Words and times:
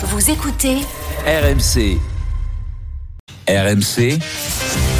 Vous 0.00 0.30
écoutez 0.30 0.76
RMC. 1.26 1.98
RMC, 3.48 4.18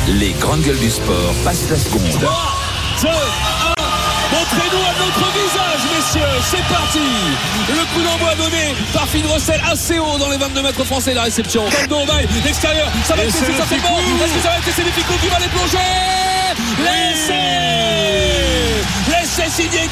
les 0.09 0.33
grandes 0.41 0.63
gueules 0.63 0.79
du 0.79 0.91
sport 0.91 1.35
passent 1.45 1.71
la 1.71 1.77
seconde. 1.77 2.03
3, 2.11 2.31
2, 3.03 3.09
1. 3.09 3.13
Montrez-nous 4.33 4.83
à 4.83 4.95
notre 4.99 5.33
visage, 5.33 5.83
messieurs. 5.95 6.43
C'est 6.51 6.75
parti. 6.75 6.99
Le 7.69 7.95
coup 7.95 8.03
d'envoi 8.03 8.35
donné 8.35 8.75
par 8.93 9.07
Finn 9.07 9.25
Rossel 9.27 9.61
assez 9.71 10.01
haut 10.01 10.19
dans 10.19 10.31
les 10.31 10.37
22 10.37 10.63
mètres 10.63 10.85
français. 10.85 11.15
La 11.15 11.23
réception. 11.23 11.65
Caldo 11.71 11.99
l'extérieur. 12.45 12.89
Ça 13.05 13.15
va 13.15 13.23
être 13.23 13.33
c'est 13.33 13.53
ça 13.57 13.67
fait 13.67 13.79
bon. 13.79 13.99
Est-ce 14.25 14.35
que 14.35 14.43
ça 14.43 14.49
va 14.49 14.57
être 14.57 14.65
c'est 14.65 14.83
qui 14.83 15.29
va 15.29 15.39
les 15.39 15.49
plonger? 15.49 15.79
Laissez 16.83 17.35
Laissez 19.09 19.49
signer 19.63 19.87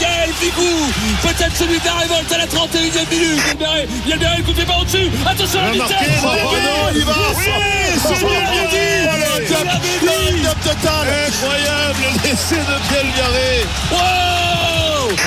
Peut-être 1.22 1.56
celui 1.56 1.78
de 1.78 1.84
la 1.84 1.94
révolte 1.94 2.32
à 2.32 2.38
la 2.38 2.46
31e 2.46 3.08
minute. 3.10 3.42
Yelberé, 3.46 3.88
Yelberé, 4.06 4.40
écoutez 4.40 4.64
pas 4.64 4.78
au-dessus. 4.80 5.10
Attention 5.26 5.60
à 5.60 5.64
la 5.64 5.72
vitesse. 5.72 6.22
Oh, 6.22 6.26
non, 6.26 6.92
il 6.94 7.04
va. 7.04 7.14
total. 10.62 11.06
Incroyable 11.28 12.04
l'essai 12.24 12.56
de 12.56 14.45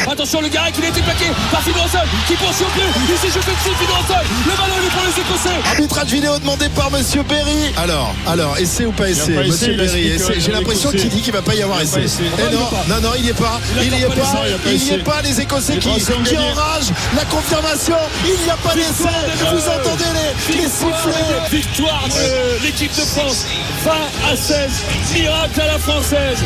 Attention 0.10 0.42
le 0.42 0.50
Garec 0.50 0.76
il 0.78 0.86
a 0.86 0.88
été 0.90 1.02
plaqué 1.02 1.26
par 1.52 1.62
Fibrosol 1.62 2.02
qui 2.28 2.34
poursuit 2.34 2.66
au 2.66 2.70
plus 2.70 2.82
il 3.10 3.18
s'est 3.18 3.28
jeté 3.40 3.52
dessus 3.52 3.76
Fibrosol 3.80 4.26
le 4.48 4.52
ballon 4.58 4.76
il 4.82 4.88
est 4.88 4.92
pour 4.92 5.04
les 5.06 5.22
Écossais 5.22 5.70
Arbitrage 5.72 6.10
vidéo 6.12 6.40
demandé 6.40 6.68
par 6.70 6.92
Monsieur 6.92 7.24
Berry. 7.24 7.74
Alors, 7.78 8.14
alors, 8.28 8.58
essai 8.58 8.86
ou 8.86 8.92
pas 8.92 9.10
essai, 9.10 9.32
Monsieur 9.32 9.76
Berry 9.76 10.18
J'ai 10.38 10.52
l'impression 10.52 10.92
qu'il 10.92 11.10
dit 11.10 11.22
qu'il 11.22 11.34
va 11.34 11.42
pas 11.42 11.56
y 11.56 11.62
avoir 11.62 11.82
essai. 11.82 12.04
essai. 12.04 12.24
Eh 12.38 12.54
Non, 12.54 12.70
non, 12.88 13.02
non, 13.02 13.10
il 13.18 13.26
y 13.26 13.30
est 13.30 13.34
pas. 13.34 13.60
Il 13.78 13.84
Il 13.84 14.00
y 14.00 14.04
a 14.04 14.08
est 14.08 14.10
pas 14.10 14.16
il 14.46 14.52
y 14.52 14.54
a 14.54 14.58
pas 14.58 14.70
Il 14.72 14.84
y 14.84 14.90
est 14.92 14.98
pas. 15.04 15.22
Les 15.22 15.42
Écossais 15.42 15.78
qui, 15.78 15.90
enragent. 15.90 16.92
La 17.16 17.26
confirmation. 17.26 17.98
Il 18.26 18.44
n'y 18.44 18.50
a 18.50 18.58
pas 18.58 18.74
d'essai. 18.74 19.10
Vous 19.52 19.70
entendez 19.70 20.06
les, 20.50 20.56
les 20.56 20.68
sifflets. 20.68 21.50
Victoire 21.52 22.04
de 22.08 22.64
l'équipe 22.64 22.92
de 22.96 23.02
France 23.02 23.46
20 23.84 23.92
à 24.32 24.36
16 24.36 24.70
miracle 25.14 25.62
à 25.62 25.68
la 25.68 25.80
française 25.80 26.40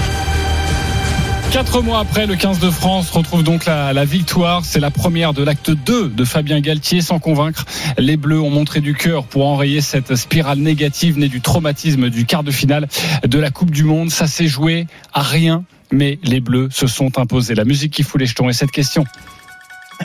Quatre 1.53 1.83
mois 1.83 1.99
après, 1.99 2.25
le 2.25 2.35
15 2.35 2.57
de 2.57 2.71
France 2.71 3.11
retrouve 3.11 3.43
donc 3.43 3.65
la, 3.65 3.93
la 3.93 4.05
victoire. 4.05 4.65
C'est 4.65 4.79
la 4.79 4.89
première 4.89 5.33
de 5.33 5.43
l'acte 5.43 5.69
2 5.69 6.09
de 6.09 6.25
Fabien 6.25 6.59
Galtier. 6.61 6.99
Sans 7.01 7.19
convaincre, 7.19 7.65
les 7.99 8.17
Bleus 8.17 8.41
ont 8.41 8.49
montré 8.49 8.81
du 8.81 8.95
cœur 8.95 9.25
pour 9.25 9.45
enrayer 9.45 9.79
cette 9.81 10.15
spirale 10.15 10.57
négative 10.57 11.19
née 11.19 11.27
du 11.27 11.41
traumatisme 11.41 12.09
du 12.09 12.25
quart 12.25 12.41
de 12.41 12.49
finale 12.49 12.87
de 13.23 13.37
la 13.37 13.51
Coupe 13.51 13.69
du 13.69 13.83
Monde. 13.83 14.09
Ça 14.09 14.25
s'est 14.25 14.47
joué 14.47 14.87
à 15.13 15.21
rien, 15.21 15.63
mais 15.91 16.17
les 16.23 16.39
Bleus 16.39 16.69
se 16.71 16.87
sont 16.87 17.19
imposés. 17.19 17.53
La 17.53 17.65
musique 17.65 17.93
qui 17.93 18.01
fout 18.01 18.19
les 18.19 18.25
jetons. 18.25 18.49
Et 18.49 18.53
cette 18.53 18.71
question, 18.71 19.05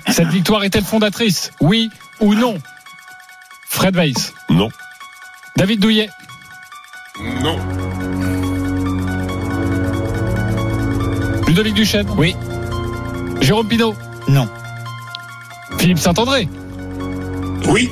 cette 0.07 0.29
victoire 0.29 0.65
est-elle 0.65 0.85
fondatrice? 0.85 1.53
Oui 1.63 1.89
ou 2.21 2.35
non? 2.35 2.59
Fred 3.71 3.97
Weiss, 3.97 4.35
Non. 4.51 4.69
David 5.57 5.81
Douillet, 5.81 6.11
Non. 7.43 7.59
Ludovic 11.49 11.73
Duchesne 11.73 12.07
Oui. 12.19 12.37
Jérôme 13.41 13.69
Pinault 13.69 13.95
Non. 14.29 14.47
Philippe 15.79 15.99
Saint-André 15.99 16.47
Oui. 17.69 17.89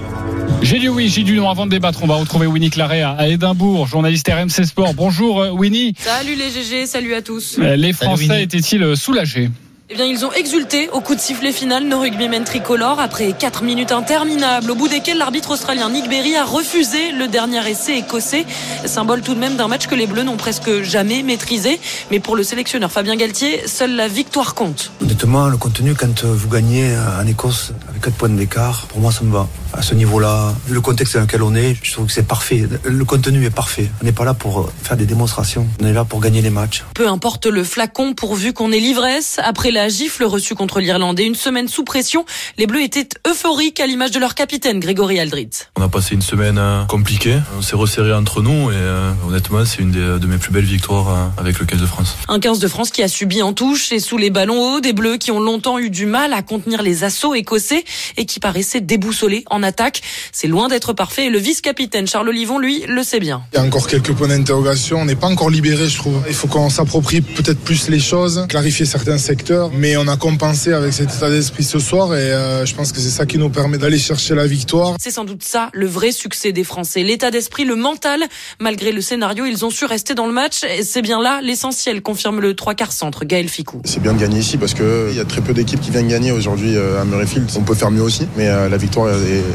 J'ai 0.60 0.78
dit 0.78 0.88
oui, 0.90 1.08
j'ai 1.08 1.22
dit 1.22 1.32
non. 1.32 1.48
Avant 1.48 1.64
de 1.64 1.70
débattre, 1.70 2.00
on 2.02 2.06
va 2.06 2.16
retrouver 2.16 2.46
Winnie 2.46 2.68
Claret 2.70 3.02
à 3.02 3.28
Édimbourg, 3.28 3.86
journaliste 3.86 4.28
RMC 4.28 4.66
Sport. 4.66 4.92
Bonjour 4.94 5.40
euh, 5.40 5.50
Winnie. 5.50 5.94
Salut 5.98 6.34
les 6.34 6.50
GG, 6.50 6.86
salut 6.86 7.14
à 7.14 7.22
tous. 7.22 7.56
Euh, 7.58 7.76
Les 7.76 7.92
Français 7.94 8.42
étaient-ils 8.42 8.82
euh, 8.82 8.94
soulagés? 8.94 9.48
Eh 9.88 9.94
bien, 9.94 10.04
ils 10.04 10.24
ont 10.24 10.32
exulté 10.32 10.88
au 10.90 11.00
coup 11.00 11.14
de 11.14 11.20
sifflet 11.20 11.52
final 11.52 11.84
nos 11.84 12.00
rugbymen 12.00 12.42
tricolores 12.42 12.98
après 12.98 13.32
4 13.32 13.62
minutes 13.62 13.92
interminables, 13.92 14.68
au 14.72 14.74
bout 14.74 14.88
desquelles 14.88 15.16
l'arbitre 15.16 15.52
australien 15.52 15.90
Nick 15.90 16.08
Berry 16.08 16.34
a 16.34 16.44
refusé 16.44 17.12
le 17.12 17.28
dernier 17.28 17.64
essai 17.70 17.98
écossais, 17.98 18.46
symbole 18.84 19.20
tout 19.20 19.34
de 19.34 19.38
même 19.38 19.54
d'un 19.54 19.68
match 19.68 19.86
que 19.86 19.94
les 19.94 20.08
Bleus 20.08 20.24
n'ont 20.24 20.36
presque 20.36 20.82
jamais 20.82 21.22
maîtrisé. 21.22 21.78
Mais 22.10 22.18
pour 22.18 22.34
le 22.34 22.42
sélectionneur 22.42 22.91
Fabien 22.91 23.14
Galtier, 23.14 23.69
seule 23.69 23.94
la 23.94 24.08
victoire 24.08 24.56
compte. 24.56 24.91
Honnêtement, 25.00 25.46
le 25.46 25.56
contenu, 25.56 25.94
quand 25.94 26.25
euh, 26.25 26.34
vous 26.34 26.48
gagnez 26.48 26.91
euh, 26.91 27.22
en 27.22 27.26
Écosse 27.28 27.72
avec 27.88 28.02
4 28.02 28.14
points 28.14 28.28
d'écart, 28.28 28.86
pour 28.88 28.98
moi, 28.98 29.12
ça 29.12 29.22
me 29.22 29.32
va. 29.32 29.46
À 29.72 29.82
ce 29.82 29.94
niveau-là, 29.94 30.52
vu 30.66 30.75
le 30.75 30.80
contexte 30.80 31.14
dans 31.14 31.22
lequel 31.22 31.44
on 31.44 31.54
est, 31.54 31.76
je 31.80 31.92
trouve 31.92 32.06
que 32.06 32.12
c'est 32.12 32.26
parfait. 32.26 32.64
Le 32.82 33.04
contenu 33.04 33.44
est 33.44 33.50
parfait. 33.50 33.88
On 34.02 34.04
n'est 34.04 34.12
pas 34.12 34.25
là 34.25 34.34
pour 34.34 34.62
euh, 34.62 34.72
faire 34.82 34.96
des 34.96 35.06
démonstrations. 35.06 35.69
On 35.80 35.86
est 35.86 35.92
là 35.92 36.04
pour 36.04 36.20
gagner 36.20 36.42
les 36.42 36.50
matchs. 36.50 36.82
Peu 36.94 37.06
importe 37.06 37.46
le 37.46 37.62
flacon 37.62 38.14
pourvu 38.14 38.52
qu'on 38.52 38.72
ait 38.72 38.80
l'ivresse. 38.80 39.38
Après 39.44 39.70
la 39.76 39.88
gifle 39.91 40.25
reçue 40.25 40.54
contre 40.54 40.81
l'Irlande 40.81 41.20
et 41.20 41.25
une 41.25 41.34
semaine 41.34 41.69
sous 41.69 41.84
pression, 41.84 42.25
les 42.56 42.66
Bleus 42.66 42.82
étaient 42.82 43.09
euphoriques 43.28 43.78
à 43.78 43.87
l'image 43.87 44.10
de 44.10 44.19
leur 44.19 44.34
capitaine 44.34 44.81
Grégory 44.81 45.20
Aldrit. 45.20 45.50
On 45.76 45.82
a 45.82 45.88
passé 45.88 46.14
une 46.14 46.22
semaine 46.22 46.56
euh, 46.59 46.84
compliquée. 46.87 47.37
On 47.59 47.62
s'est 47.62 47.76
resserré 47.76 48.12
entre 48.14 48.41
nous 48.42 48.70
et 48.70 48.75
euh, 48.75 49.12
honnêtement, 49.28 49.64
c'est 49.66 49.82
une 49.82 49.91
des- 49.91 50.19
de 50.19 50.26
mes 50.26 50.38
plus 50.38 50.50
belles 50.50 50.64
victoires 50.64 51.09
euh, 51.10 51.26
avec 51.41 51.59
le 51.59 51.66
15 51.66 51.78
de 51.81 51.84
France. 51.87 52.16
Un 52.28 52.41
15 52.41 52.59
de 52.59 52.69
France 52.69 52.91
qui 52.91 53.03
a 53.03 53.09
subi 53.09 53.42
en 53.42 53.53
touche 53.53 53.92
et 53.92 54.00
sous 54.00 54.16
les 54.16 54.31
ballons 54.31 54.76
hauts 54.76 54.81
des 54.81 54.94
Bleus 54.94 55.19
qui 55.19 55.31
ont 55.31 55.41
longtemps 55.41 55.78
eu 55.78 55.91
du 55.91 56.06
mal 56.06 56.32
à 56.32 56.41
contenir 56.43 56.82
les 56.82 57.04
assauts 57.04 57.34
écossais 57.34 57.84
et 58.16 58.25
qui 58.25 58.41
paraissaient 58.41 58.81
déboussolés 58.81 59.44
en 59.50 59.62
attaque. 59.62 60.00
C'est 60.32 60.48
loin 60.48 60.69
d'être 60.69 60.94
parfait 60.94 61.26
et 61.26 61.31
le 61.31 61.38
vice-capitaine 61.38 62.06
Charles 62.06 62.31
Olivon, 62.31 62.58
lui, 62.58 62.82
le 62.88 63.03
sait 63.03 63.20
bien. 63.20 63.43
Il 63.53 63.56
y 63.58 63.60
a 63.60 63.64
encore 63.64 63.87
quelques 63.88 64.12
points 64.12 64.28
d'interrogation. 64.28 65.00
On 65.00 65.04
n'est 65.04 65.16
pas 65.16 65.26
encore 65.28 65.50
libéré, 65.50 65.87
je 65.88 65.97
trouve. 65.98 66.22
Il 66.28 66.34
faut 66.34 66.48
qu'on 66.48 66.70
s'approprie 66.70 67.20
peut-être 67.20 67.60
plus 67.60 67.88
les 67.91 68.00
choses, 68.00 68.47
clarifier 68.48 68.87
certains 68.87 69.19
secteurs. 69.19 69.66
Mais 69.72 69.97
on 69.97 70.09
a 70.09 70.16
compensé 70.16 70.72
avec 70.72 70.93
cet 70.93 71.15
état 71.15 71.31
d'esprit 71.31 71.65
ce 71.65 71.78
soir 71.78 72.15
et 72.15 72.32
euh, 72.32 72.66
je 72.66 72.75
pense 72.75 72.93
que 72.93 73.00
c'est 73.00 73.10
ça 73.10 73.27
qui 73.27 73.38
nous 73.38 73.50
permet 73.50 73.78
d'aller 73.78 73.99
chercher 73.99 74.34
la 74.34 74.47
victoire. 74.47 74.97
C'est 75.00 75.10
sans 75.10 75.25
doute 75.25 75.43
ça 75.43 75.71
le 75.72 75.87
vrai 75.87 76.12
succès 76.12 76.53
des 76.53 76.65
Français. 76.65 77.03
L'état 77.03 77.31
d'esprit, 77.31 77.65
le 77.65 77.76
mental. 77.76 78.25
Malgré 78.60 78.93
le 78.93 79.00
scénario, 79.00 79.44
ils 79.44 79.65
ont 79.65 79.71
su 79.71 79.84
rester 79.84 80.15
dans 80.15 80.26
le 80.26 80.32
match. 80.32 80.65
Et 80.65 80.82
c'est 80.82 81.03
bien 81.03 81.21
là 81.21 81.41
l'essentiel, 81.43 82.03
confirme 82.03 82.41
le 82.41 82.55
trois 82.55 82.75
quarts 82.75 82.93
centre 82.93 83.25
Gaël 83.25 83.49
Ficou. 83.49 83.81
C'est 83.84 84.03
bien 84.03 84.15
de 84.15 84.21
gagner 84.21 84.38
ici 84.38 84.56
parce 84.56 84.75
que 84.75 85.09
il 85.10 85.16
y 85.16 85.21
a 85.21 85.25
très 85.25 85.41
peu 85.41 85.53
d'équipes 85.53 85.81
qui 85.81 85.91
viennent 85.91 86.09
gagner 86.09 86.32
aujourd'hui 86.32 86.76
euh, 86.76 87.00
à 87.00 87.05
Murrayfield. 87.05 87.50
On 87.56 87.62
peut 87.62 87.75
faire 87.75 87.91
mieux 87.91 88.03
aussi, 88.03 88.26
mais 88.37 88.49
euh, 88.49 88.69
la 88.69 88.76
victoire 88.76 89.15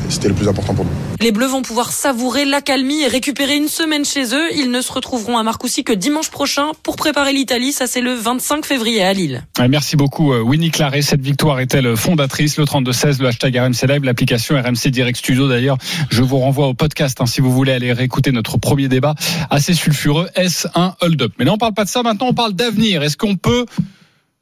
c'était 0.09 0.27
le 0.27 0.33
plus 0.33 0.47
important 0.47 0.73
pour 0.73 0.85
nous. 0.85 0.91
Les 1.19 1.31
Bleus 1.31 1.47
vont 1.47 1.61
pouvoir 1.61 1.91
savourer 1.91 2.45
l'accalmie 2.45 3.01
et 3.01 3.07
récupérer 3.07 3.55
une 3.55 3.67
semaine 3.67 4.05
chez 4.05 4.33
eux. 4.33 4.53
Ils 4.55 4.71
ne 4.71 4.81
se 4.81 4.91
retrouveront 4.91 5.37
à 5.37 5.43
Marcoussis 5.43 5.83
que 5.83 5.93
dimanche 5.93 6.29
prochain 6.29 6.71
pour 6.83 6.95
préparer 6.95 7.33
l'Italie. 7.33 7.71
Ça, 7.71 7.87
c'est 7.87 8.01
le 8.01 8.13
25 8.13 8.65
février 8.65 9.03
à 9.03 9.13
Lille. 9.13 9.43
Ouais, 9.59 9.67
Merci 9.67 9.95
beaucoup 9.95 10.00
euh, 10.01 10.41
Winnie 10.41 10.71
Claret. 10.71 11.01
Cette 11.01 11.21
victoire 11.21 11.59
est-elle 11.59 11.95
fondatrice? 11.95 12.57
Le 12.57 12.65
32-16, 12.65 13.21
le 13.21 13.27
hashtag 13.27 13.57
RMC 13.57 13.87
Live, 13.87 14.03
l'application 14.03 14.55
RMC 14.55 14.89
Direct 14.89 15.17
Studio 15.17 15.47
d'ailleurs. 15.47 15.77
Je 16.09 16.21
vous 16.21 16.39
renvoie 16.39 16.67
au 16.67 16.73
podcast 16.73 17.19
hein, 17.21 17.25
si 17.25 17.41
vous 17.41 17.51
voulez 17.51 17.71
aller 17.71 17.93
réécouter 17.93 18.31
notre 18.31 18.57
premier 18.57 18.87
débat 18.87 19.15
assez 19.49 19.73
sulfureux. 19.73 20.29
Est-ce 20.35 20.67
un 20.75 20.95
hold-up 21.01 21.33
Mais 21.37 21.45
là 21.45 21.53
on 21.53 21.57
parle 21.57 21.73
pas 21.73 21.83
de 21.83 21.89
ça, 21.89 22.03
maintenant 22.03 22.27
on 22.29 22.33
parle 22.33 22.53
d'avenir. 22.53 23.03
Est-ce 23.03 23.17
qu'on 23.17 23.35
peut 23.35 23.65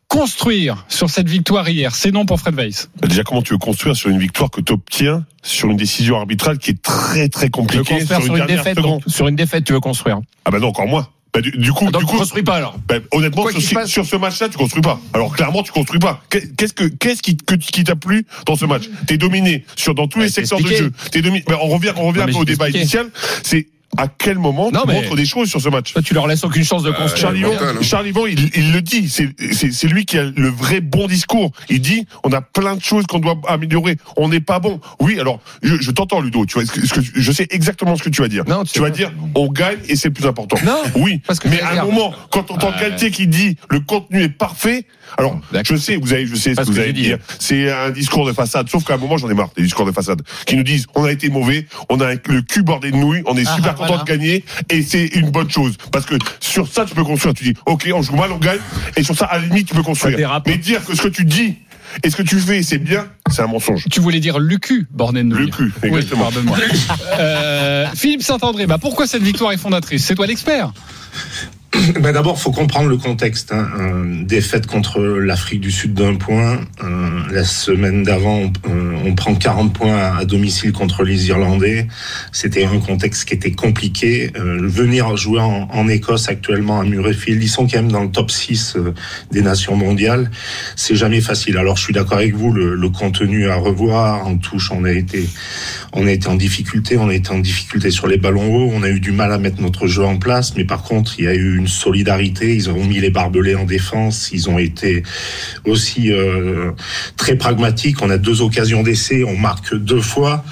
construire 0.07 0.85
sur 0.87 1.09
cette 1.09 1.27
victoire 1.27 1.67
hier? 1.67 1.93
C'est 1.93 2.11
non 2.11 2.25
pour 2.25 2.39
Fred 2.39 2.55
Weiss. 2.55 2.89
Déjà, 3.01 3.23
comment 3.23 3.41
tu 3.41 3.53
veux 3.53 3.59
construire 3.59 3.95
sur 3.95 4.09
une 4.09 4.19
victoire 4.19 4.49
que 4.49 4.61
tu 4.61 4.73
obtiens 4.73 5.25
sur 5.43 5.69
une 5.69 5.77
décision 5.77 6.17
arbitrale 6.17 6.57
qui 6.57 6.71
est 6.71 6.81
très 6.81 7.29
très 7.29 7.49
compliquée 7.49 8.05
sur 8.05 8.25
une, 8.25 8.35
dernière 8.35 8.63
seconde? 8.63 9.03
Sur 9.07 9.27
une 9.27 9.35
défaite, 9.35 9.65
tu 9.65 9.73
veux 9.73 9.79
construire. 9.79 10.19
Ah 10.45 10.51
bah 10.51 10.59
non, 10.59 10.69
encore 10.69 10.87
moins. 10.87 11.07
Bah, 11.31 11.41
du, 11.41 11.51
du 11.51 11.71
coup, 11.71 11.85
Donc 11.91 12.01
du 12.01 12.07
tu 12.07 12.11
coup, 12.11 12.17
construis 12.17 12.41
pas 12.43 12.55
alors. 12.55 12.79
bah, 12.87 12.95
honnêtement, 13.11 13.47
sur, 13.59 13.87
sur 13.87 14.05
ce 14.05 14.15
match-là, 14.15 14.49
tu 14.49 14.57
construis 14.57 14.81
pas. 14.81 14.99
Alors 15.13 15.35
clairement, 15.35 15.61
tu 15.61 15.71
construis 15.71 15.99
pas. 15.99 16.23
Qu'est- 16.29 16.55
Qu'est-ce 16.55 16.73
que 16.73 16.85
qu'est-ce 16.85 17.21
qui 17.21 17.37
que- 17.37 17.53
qui 17.55 17.83
t'a 17.83 17.95
plu 17.95 18.25
dans 18.47 18.55
ce 18.55 18.65
match? 18.65 18.83
T'es 19.05 19.17
dominé 19.17 19.63
sur 19.75 19.93
dans 19.93 20.07
tous 20.07 20.17
Bah, 20.19 20.25
les 20.25 20.31
secteurs 20.31 20.59
de 20.59 20.67
jeu. 20.67 20.91
T'es 21.11 21.21
dominé. 21.21 21.43
Bah, 21.47 21.59
on 21.61 21.67
revient 21.67 21.93
on 21.97 22.07
revient 22.07 22.19
Non, 22.21 22.25
un 22.25 22.31
peu 22.31 22.37
au 22.39 22.45
débat 22.45 22.65
expliqué. 22.69 22.79
initial. 22.79 23.09
C'est 23.43 23.67
à 23.97 24.07
quel 24.07 24.37
moment 24.37 24.69
Non, 24.71 24.81
tu 24.87 24.93
montres 24.93 25.15
des 25.15 25.25
choses 25.25 25.49
sur 25.49 25.59
ce 25.61 25.69
match 25.69 25.93
Toi, 25.93 26.01
tu 26.01 26.13
leur 26.13 26.27
laisses 26.27 26.43
aucune 26.43 26.63
chance 26.63 26.83
de 26.83 26.91
construire. 26.91 27.17
Charlie 27.17 27.41
Van, 27.41 27.51
mental, 27.53 27.75
hein. 27.77 27.81
Charlie 27.81 28.11
Van, 28.11 28.25
il, 28.27 28.49
il 28.55 28.71
le 28.71 28.81
dit, 28.81 29.09
c'est- 29.09 29.29
c'est 29.51 29.71
c'est 29.71 29.87
lui 29.87 30.05
qui 30.05 30.17
a 30.17 30.23
le 30.25 30.49
vrai 30.49 30.79
bon 30.81 31.07
discours. 31.07 31.51
Il 31.69 31.81
dit, 31.81 32.05
on 32.23 32.31
a 32.31 32.41
plein 32.41 32.75
de 32.75 32.81
choses 32.81 33.05
qu'on 33.07 33.19
doit 33.19 33.35
améliorer. 33.47 33.97
On 34.17 34.29
n'est 34.29 34.39
pas 34.41 34.59
bon. 34.59 34.79
Oui, 34.99 35.19
alors, 35.19 35.39
je, 35.63 35.75
je 35.81 35.91
t'entends, 35.91 36.21
Ludo. 36.21 36.45
Tu 36.45 36.53
vois, 36.53 36.65
ce 36.65 36.71
que, 36.71 36.85
ce 36.85 36.93
que- 36.93 37.01
je 37.21 37.31
sais 37.31 37.47
exactement 37.49 37.95
ce 37.95 38.03
que 38.03 38.09
tu 38.09 38.21
vas 38.21 38.27
dire. 38.27 38.43
Non, 38.47 38.63
tu 38.63 38.73
tu 38.73 38.79
vas 38.79 38.89
dire, 38.91 39.11
on 39.35 39.47
gagne 39.47 39.79
et 39.87 39.95
c'est 39.95 40.09
le 40.09 40.13
plus 40.13 40.27
important. 40.27 40.57
Non, 40.65 40.81
Oui, 40.95 41.21
parce 41.25 41.39
que 41.39 41.47
mais 41.49 41.59
à 41.61 41.81
un 41.81 41.85
moment, 41.85 42.13
quand 42.31 42.51
on 42.51 42.55
entend. 42.55 42.71
Galtier 42.79 43.11
qui 43.11 43.27
dit, 43.27 43.57
le 43.69 43.79
contenu 43.79 44.21
est 44.23 44.29
parfait. 44.29 44.85
Alors, 45.17 45.39
je 45.63 45.75
sais, 45.75 45.95
vous 45.97 46.13
avez, 46.13 46.25
je 46.25 46.35
sais 46.35 46.55
ce 46.55 46.61
que 46.61 46.65
vous 46.65 46.79
allez 46.79 46.93
dire. 46.93 47.17
C'est 47.39 47.71
un 47.71 47.89
discours 47.91 48.25
de 48.25 48.33
façade. 48.33 48.69
Sauf 48.69 48.83
qu'à 48.85 48.93
un 48.95 48.97
moment, 48.97 49.17
j'en 49.17 49.29
ai 49.29 49.33
marre 49.33 49.49
des 49.55 49.63
discours 49.63 49.85
de 49.85 49.91
façade 49.91 50.21
qui 50.45 50.55
nous 50.55 50.63
disent, 50.63 50.85
on 50.95 51.03
a 51.03 51.11
été 51.11 51.29
mauvais, 51.29 51.65
on 51.89 51.99
a 52.01 52.13
le 52.13 52.41
cul 52.41 52.63
bordé 52.63 52.91
de 52.91 52.97
nouilles, 52.97 53.21
on 53.25 53.35
est 53.37 53.43
Ah, 53.47 53.55
super 53.55 53.75
content 53.75 53.87
voilà. 53.87 54.03
de 54.03 54.07
gagner 54.09 54.43
et 54.69 54.81
c'est 54.81 55.05
une 55.07 55.29
bonne 55.31 55.49
chose 55.49 55.75
parce 55.91 56.05
que 56.05 56.15
sur 56.39 56.67
ça 56.67 56.85
tu 56.85 56.93
peux 56.93 57.03
construire 57.03 57.33
tu 57.33 57.43
dis 57.43 57.53
ok 57.65 57.89
on 57.93 58.01
joue 58.01 58.15
mal 58.15 58.31
on 58.31 58.37
gagne 58.37 58.59
et 58.95 59.03
sur 59.03 59.15
ça 59.15 59.25
à 59.25 59.37
la 59.39 59.45
limite 59.45 59.67
tu 59.67 59.73
peux 59.75 59.83
construire 59.83 60.41
mais 60.45 60.57
dire 60.57 60.83
que 60.85 60.95
ce 60.95 61.01
que 61.01 61.07
tu 61.07 61.25
dis 61.25 61.55
et 62.03 62.09
ce 62.09 62.15
que 62.15 62.21
tu 62.23 62.39
fais 62.39 62.61
c'est 62.63 62.77
bien 62.77 63.07
c'est 63.31 63.41
un 63.41 63.47
mensonge 63.47 63.85
Tu 63.89 63.99
voulais 63.99 64.19
dire 64.19 64.39
Lucu, 64.39 64.87
bordel 64.91 65.27
de 65.29 65.35
le 65.35 65.47
cul 65.47 65.71
Oui, 65.83 65.89
exactement 65.89 66.23
pardonne-moi. 66.23 66.57
Euh, 67.19 67.87
Philippe 67.95 68.21
Saint-André, 68.23 68.65
bah 68.67 68.77
pourquoi 68.79 69.07
cette 69.07 69.23
victoire 69.23 69.51
est 69.51 69.57
fondatrice? 69.57 70.05
C'est 70.05 70.15
toi 70.15 70.27
l'expert. 70.27 70.71
Ben 72.01 72.11
D'abord, 72.13 72.39
faut 72.39 72.51
comprendre 72.51 72.89
le 72.89 72.97
contexte. 72.97 73.51
Hein. 73.51 73.69
Euh, 73.79 74.23
défaite 74.23 74.65
contre 74.65 75.01
l'Afrique 75.01 75.61
du 75.61 75.71
Sud 75.71 75.93
d'un 75.93 76.15
point. 76.15 76.61
Euh, 76.83 77.09
la 77.31 77.43
semaine 77.43 78.03
d'avant, 78.03 78.39
on, 78.39 78.51
euh, 78.69 78.93
on, 79.05 79.13
prend 79.13 79.35
40 79.35 79.73
points 79.73 79.95
à, 79.95 80.17
à, 80.17 80.25
domicile 80.25 80.71
contre 80.71 81.03
les 81.03 81.27
Irlandais. 81.27 81.87
C'était 82.31 82.65
un 82.65 82.79
contexte 82.79 83.25
qui 83.25 83.35
était 83.35 83.51
compliqué. 83.51 84.31
Euh, 84.35 84.59
venir 84.63 85.15
jouer 85.15 85.41
en, 85.41 85.67
en, 85.71 85.87
Écosse 85.87 86.27
actuellement 86.29 86.79
à 86.79 86.83
Murrayfield, 86.83 87.41
ils 87.41 87.49
sont 87.49 87.67
quand 87.67 87.77
même 87.77 87.91
dans 87.91 88.03
le 88.03 88.11
top 88.11 88.31
6 88.31 88.75
euh, 88.75 88.93
des 89.31 89.41
nations 89.41 89.75
mondiales. 89.75 90.31
C'est 90.75 90.95
jamais 90.95 91.21
facile. 91.21 91.57
Alors, 91.57 91.77
je 91.77 91.83
suis 91.83 91.93
d'accord 91.93 92.17
avec 92.17 92.33
vous, 92.33 92.51
le, 92.51 92.75
le, 92.75 92.89
contenu 92.89 93.47
à 93.47 93.55
revoir. 93.55 94.25
En 94.25 94.37
touche, 94.37 94.71
on 94.71 94.85
a 94.85 94.91
été, 94.91 95.29
on 95.93 96.07
a 96.07 96.11
été 96.11 96.27
en 96.27 96.35
difficulté. 96.35 96.97
On 96.97 97.09
a 97.09 97.13
été 97.13 97.29
en 97.31 97.39
difficulté 97.39 97.91
sur 97.91 98.07
les 98.07 98.17
ballons 98.17 98.55
hauts. 98.55 98.71
On 98.73 98.81
a 98.81 98.89
eu 98.89 98.99
du 98.99 99.11
mal 99.11 99.31
à 99.31 99.37
mettre 99.37 99.61
notre 99.61 99.85
jeu 99.85 100.03
en 100.03 100.17
place. 100.17 100.55
Mais 100.55 100.65
par 100.65 100.81
contre, 100.83 101.13
il 101.19 101.25
y 101.25 101.27
a 101.27 101.35
eu 101.35 101.58
une 101.59 101.67
solidarité. 101.67 102.55
Ils 102.55 102.69
ont 102.69 102.83
mis 102.83 102.99
les 102.99 103.09
barbelés 103.09 103.55
en 103.55 103.65
défense. 103.65 104.29
Ils 104.33 104.49
ont 104.49 104.57
été 104.57 105.03
aussi 105.65 106.11
euh, 106.11 106.71
très 107.17 107.35
pragmatiques. 107.35 108.01
On 108.01 108.09
a 108.09 108.17
deux 108.17 108.41
occasions 108.41 108.81
d'essai. 108.83 109.23
On 109.23 109.37
marque 109.37 109.75
deux 109.75 110.01
fois. 110.01 110.43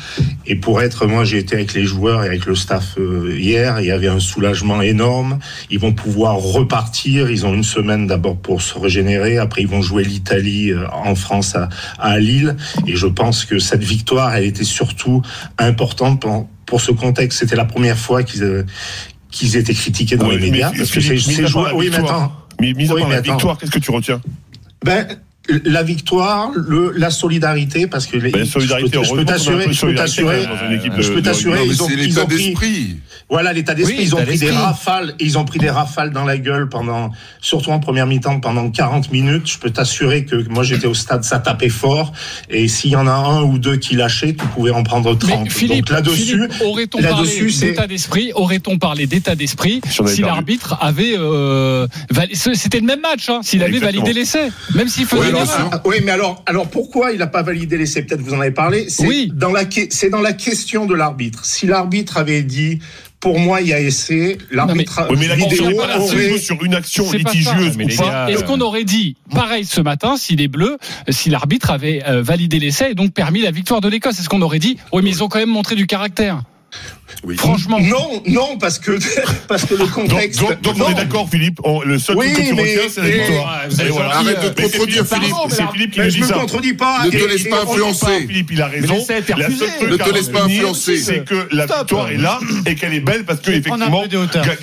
Et 0.46 0.56
pour 0.56 0.82
être, 0.82 1.08
moi, 1.08 1.24
j'ai 1.24 1.40
été 1.40 1.56
avec 1.56 1.74
les 1.74 1.86
joueurs 1.86 2.24
et 2.24 2.28
avec 2.28 2.46
le 2.46 2.56
staff 2.56 2.96
euh, 3.00 3.36
hier. 3.38 3.80
Il 3.80 3.88
y 3.88 3.92
avait 3.92 4.08
un 4.08 4.20
soulagement 4.20 4.82
énorme. 4.82 5.40
Ils 5.70 5.80
vont 5.80 5.94
pouvoir 5.94 6.36
repartir. 6.36 7.32
Ils 7.32 7.46
ont 7.46 7.54
une 7.54 7.64
semaine 7.64 8.08
d'abord 8.08 8.38
pour 8.38 8.62
se 8.62 8.78
régénérer. 8.78 9.38
Après, 9.38 9.62
ils 9.62 9.68
vont 9.68 9.82
jouer 9.82 10.04
l'Italie 10.04 10.72
euh, 10.72 10.86
en 10.92 11.16
France 11.16 11.56
à, 12.00 12.20
Lille. 12.20 12.56
Et 12.86 12.96
je 12.96 13.08
pense 13.08 13.46
que 13.46 13.60
cette 13.60 13.84
victoire, 13.84 14.36
elle 14.36 14.46
était 14.46 14.64
surtout 14.64 15.22
importante 15.58 16.22
pour, 16.22 16.48
pour 16.66 16.82
ce 16.82 16.92
contexte. 16.92 17.40
C'était 17.40 17.56
la 17.56 17.66
première 17.66 17.98
fois 17.98 18.24
qu'ils 18.24 18.66
qu'ils 19.32 19.56
étaient 19.56 19.74
critiqués 19.74 20.18
dans 20.18 20.28
oui, 20.28 20.40
les 20.40 20.52
médias. 20.52 20.72
Parce 20.76 20.92
que 20.92 21.02
c'est 21.02 21.18
joueur. 21.48 21.76
Oui, 21.76 21.90
mais 21.92 21.98
attends. 21.98 22.32
Mais 22.60 22.74
mis 22.74 22.90
à 22.90 22.94
oui, 22.94 23.02
part 23.02 23.10
la 23.10 23.18
attends. 23.18 23.34
victoire, 23.34 23.58
qu'est-ce 23.58 23.72
que 23.72 23.80
tu 23.80 23.92
retiens? 23.92 24.22
Ben, 24.84 25.08
la 25.66 25.84
victoire, 25.84 26.52
le, 26.56 26.92
la 26.96 27.10
solidarité, 27.10 27.88
parce 27.88 28.06
que 28.06 28.18
les, 28.18 28.32
ben, 28.32 28.46
solidarité, 28.46 29.00
je 29.04 29.14
peux 29.14 29.26
t'assurer, 29.26 29.72
je 29.72 29.86
peux 29.86 29.96
t'assurer, 29.96 30.48
je 30.98 31.12
peux 31.12 31.22
t'assurer, 31.22 31.66
ils 31.66 31.82
ont, 31.82 31.90
ils 31.90 32.20
ont 32.20 32.28
pris, 32.54 32.98
voilà 33.30 33.54
l'état 33.54 33.74
d'esprit, 33.74 33.98
Oui, 33.98 34.04
ils 34.04 34.16
ont 34.16 34.24
pris 34.24 34.38
des 34.38 34.52
rafales, 34.52 35.14
ils 35.20 35.38
ont 35.38 35.46
pris 35.46 35.60
des 35.60 35.70
rafales 35.70 36.12
dans 36.12 36.26
la 36.26 36.38
gueule 36.38 36.70
pendant, 36.70 37.12
surtout 37.42 37.72
en 37.72 37.80
première 37.80 38.08
mi-temps 38.08 38.40
pendant 38.40 38.70
40 38.70 39.12
minutes. 39.12 39.48
Je 39.50 39.58
peux 39.58 39.70
t'assurer 39.70 40.26
que 40.26 40.48
moi 40.50 40.64
j'étais 40.64 40.88
au 40.88 40.94
stade, 40.94 41.24
ça 41.24 41.40
tapait 41.40 41.70
fort, 41.70 42.14
et 42.50 42.68
s'il 42.68 42.92
y 42.92 42.96
en 42.96 43.08
a 43.08 43.12
un 43.12 43.44
ou 43.44 43.58
deux 43.58 43.78
qui 43.78 43.96
lâchaient, 43.96 44.34
tu 44.34 44.46
pouvais 44.48 44.72
en 44.72 44.84
prendre 44.84 45.14
30. 45.18 45.44
Mais 45.44 45.50
Philippe, 45.50 45.88
Donc 45.88 45.90
là-dessus, 45.90 46.50
aurait-on 46.64 47.02
parlé 47.02 47.48
d'état 47.52 47.88
d'esprit 47.88 48.32
Aurait-on 48.34 48.78
parlé 48.78 49.08
d'état 49.08 49.36
d'esprit 49.36 49.82
Si 50.08 50.22
l'arbitre 50.22 50.78
avait 50.82 51.16
euh, 51.18 51.88
C'était 52.34 52.80
le 52.80 52.86
même 52.86 53.02
match, 53.02 53.30
hein, 53.30 53.40
s'il 53.44 53.64
avait 53.64 53.80
validé 53.80 54.14
l'essai, 54.14 54.50
même 54.76 54.88
s'il 54.88 55.06
faisait 55.06 55.37
Erreur. 55.44 55.70
ah, 55.72 55.82
oui, 55.86 55.98
mais 56.04 56.12
alors, 56.12 56.44
alors 56.46 56.68
pourquoi 56.68 57.12
il 57.12 57.20
n'a 57.20 57.28
pas 57.28 57.42
validé 57.44 57.78
l'essai 57.78 58.04
Peut-être 58.04 58.22
vous 58.22 58.34
en 58.34 58.42
avez 58.42 58.52
parlé. 58.52 58.90
C'est 58.90 59.06
Oui. 59.08 59.32
dans 59.34 59.52
la 59.52 59.64
c'est 59.90 60.10
dans 60.10 60.22
la 60.22 60.34
question 60.34 60.86
de 60.86 60.94
l'arbitre. 60.96 61.46
Si 61.46 61.66
l'arbitre 61.68 62.18
avait 62.18 62.44
dit 62.44 62.80
pour 63.20 63.40
moi 63.40 63.62
il 63.62 63.68
y 63.70 63.74
a 63.74 63.80
essai, 63.80 64.38
l'arbitre 64.52 65.08
Oui, 65.10 65.16
mais 65.20 65.28
la 65.28 65.36
vidéo 65.36 65.76
pas 65.76 65.88
là, 65.88 65.96
on 66.00 66.04
aurait- 66.04 66.30
joue 66.30 66.38
sur 66.38 66.64
une 66.64 66.76
action 66.76 67.06
C'est 67.10 67.20
pas 67.24 67.32
ça. 67.32 67.36
litigieuse 67.38 67.78
Mais 67.78 67.92
ou 67.94 67.98
pas. 67.98 68.30
Est-ce 68.32 68.44
qu'on 68.44 68.62
aurait 68.62 68.84
dit 68.84 69.16
pareil 69.32 69.66
ce 69.66 69.82
matin 69.82 70.16
si 70.18 70.36
les 70.36 70.48
Bleus, 70.48 70.78
si 71.10 71.30
l'arbitre 71.30 71.72
avait 71.72 72.04
euh, 72.08 72.22
validé 72.22 72.60
l'essai 72.60 72.92
et 72.92 72.94
donc 72.96 73.14
permis 73.14 73.42
la 73.42 73.52
victoire 73.52 73.82
de 73.82 73.90
l'Écosse? 73.90 74.20
Est-ce 74.20 74.30
qu'on 74.30 74.42
aurait 74.44 74.60
dit 74.60 74.78
oui 74.94 75.02
mais 75.04 75.10
ils 75.10 75.24
ont 75.24 75.28
quand 75.30 75.40
même 75.40 75.50
montré 75.50 75.76
du 75.76 75.88
caractère? 75.88 76.44
Franchement. 77.38 77.80
Non, 77.80 78.22
non, 78.28 78.58
parce 78.58 78.80
que 78.80 78.92
parce 79.48 79.66
que 79.66 79.74
le 79.74 79.86
contexte. 79.88 80.40
donc, 80.40 80.62
donc 80.62 80.76
on 80.80 80.92
est 80.92 80.94
d'accord, 80.94 81.28
Philippe. 81.30 81.60
on- 81.64 81.82
le 81.82 81.98
seul 82.00 82.16
Oui, 82.18 82.32
truc 82.32 82.46
que 82.46 82.50
tu 82.50 82.56
mais- 82.56 82.62
retiens, 82.62 82.82
c'est 82.94 83.02
la 83.02 83.08
mais- 83.08 83.18
victoire. 83.18 83.62
Et 83.66 83.90
voilà. 83.90 84.16
Arrête 84.18 84.44
de 84.44 84.50
te 84.50 84.62
Mais 84.62 84.70
contredire, 84.70 85.06
c'est 85.08 85.16
Philippe. 85.16 85.36
C'est 85.50 85.72
Philippe 85.72 85.92
qui 85.92 86.00
Mais 86.00 86.10
je 86.10 86.16
dit 86.16 86.22
me 86.22 86.28
ça. 86.28 86.34
contredis 86.36 86.74
pas. 86.74 87.06
Ne 87.06 87.10
te 87.10 87.26
laisse 87.26 87.44
pas 87.48 87.64
influencer. 87.64 88.28
Philippe, 88.28 88.52
il 88.52 88.62
a 88.62 88.68
raison. 88.68 88.96
La 88.96 89.04
seule 89.04 89.24
truc 89.24 89.90
Ne 89.92 89.98
te 89.98 90.10
laisse 90.14 90.30
pas 90.30 90.44
influencer. 90.44 90.98
C'est 90.98 91.26
que 91.26 91.48
la 91.52 91.66
victoire 91.66 92.10
est 92.12 92.18
là 92.18 92.40
et 92.66 92.76
qu'elle 92.76 92.94
est 92.94 93.00
belle 93.00 93.26
parce 93.26 93.40
que 93.42 93.52
effectivement, 93.52 94.04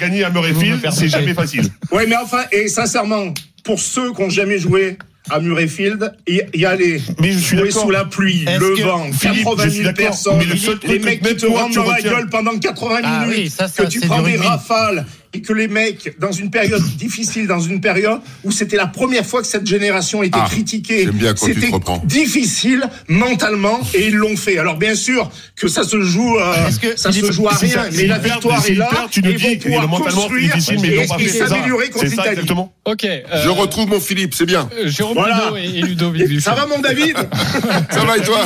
gagner 0.00 0.24
à 0.24 0.30
Murrayfield, 0.30 0.86
c'est 0.92 1.08
jamais 1.08 1.34
facile. 1.34 1.68
Ouais, 1.90 2.06
mais 2.06 2.16
enfin, 2.16 2.44
et 2.52 2.68
sincèrement, 2.68 3.34
pour 3.64 3.80
ceux 3.80 4.12
qui 4.12 4.22
n'ont 4.22 4.30
jamais 4.30 4.58
joué 4.58 4.96
à 5.30 5.40
Murrayfield, 5.40 6.12
y, 6.26 6.42
y 6.54 6.64
aller 6.66 7.00
Mais 7.20 7.32
je 7.32 7.38
suis 7.38 7.72
sous 7.72 7.90
la 7.90 8.04
pluie, 8.04 8.44
le 8.44 8.82
vent, 8.82 9.10
Philippe, 9.12 9.44
80 9.44 9.64
je 9.64 9.68
suis 9.68 9.82
000 9.82 9.92
d'accord, 9.92 10.06
personnes, 10.06 10.38
mais 10.38 10.44
le 10.44 10.56
seul 10.56 10.78
les 10.86 10.98
mecs 10.98 11.22
qui 11.22 11.36
te 11.36 11.46
tu 11.46 11.74
dans 11.74 11.90
la 11.90 12.00
gueule 12.00 12.28
pendant 12.28 12.58
80 12.58 13.00
Ah 13.02 13.20
minutes, 13.26 13.38
oui, 13.38 13.50
ça, 13.50 13.68
ça, 13.68 13.84
que 13.84 13.88
tu 13.88 14.00
prends 14.00 14.22
des 14.22 14.36
rafales 14.36 15.06
et 15.34 15.40
que 15.42 15.52
les 15.52 15.68
mecs, 15.68 16.14
dans 16.20 16.32
une 16.32 16.50
période 16.50 16.82
difficile, 16.96 17.46
dans 17.46 17.60
une 17.60 17.80
période 17.80 18.20
où 18.44 18.52
c'était 18.52 18.76
la 18.76 18.86
première 18.86 19.26
fois 19.26 19.40
que 19.42 19.48
cette 19.48 19.66
génération 19.66 20.22
était 20.22 20.38
Ah, 20.40 20.46
critiquée, 20.48 21.08
c'était 21.36 21.70
difficile 22.04 22.84
mentalement 23.08 23.80
et 23.94 24.08
ils 24.08 24.14
l'ont 24.14 24.36
fait. 24.36 24.58
Alors 24.58 24.76
bien 24.76 24.94
sûr 24.94 25.30
que 25.56 25.68
ça 25.68 25.82
se 25.84 26.00
joue, 26.02 26.38
euh, 26.38 26.54
que 26.80 26.96
ça 26.98 27.10
se 27.12 27.32
joue 27.32 27.48
à 27.48 27.54
rien, 27.54 27.68
ça- 27.68 27.86
mais 27.92 28.06
la 28.06 28.18
victoire 28.18 28.64
est 28.66 28.74
là 28.74 28.90
tu 29.10 29.20
et 29.20 29.32
vont 29.36 29.48
dis 29.48 29.58
que 29.58 29.64
pouvoir 29.64 29.88
construire 29.88 30.54
difficile, 30.54 30.78
mais 30.80 30.88
ils 30.88 30.92
et, 30.92 30.96
l'ont 30.96 31.06
pas 31.08 31.16
et 31.16 31.24
fait. 31.24 31.28
C'est 31.30 31.38
ça. 31.38 31.48
s'améliorer 31.48 31.90
contre 31.90 32.04
l'Italie. 32.04 32.28
exactement. 32.30 32.72
Ok. 32.84 33.04
euh, 33.04 33.20
Je 33.42 33.48
retrouve 33.48 33.88
mon 33.88 34.00
Philippe, 34.00 34.34
c'est 34.34 34.46
bien. 34.46 34.68
euh, 34.78 34.88
Jérôme 34.88 35.14
Voilà. 35.14 35.50
Ludo 35.52 35.56
et, 35.56 35.78
et 35.78 35.82
Ludovic. 35.82 36.40
Ça 36.40 36.54
va 36.54 36.66
mon 36.66 36.78
David 36.80 37.16
Ça 37.90 38.04
va 38.04 38.16
et 38.18 38.22
toi 38.22 38.44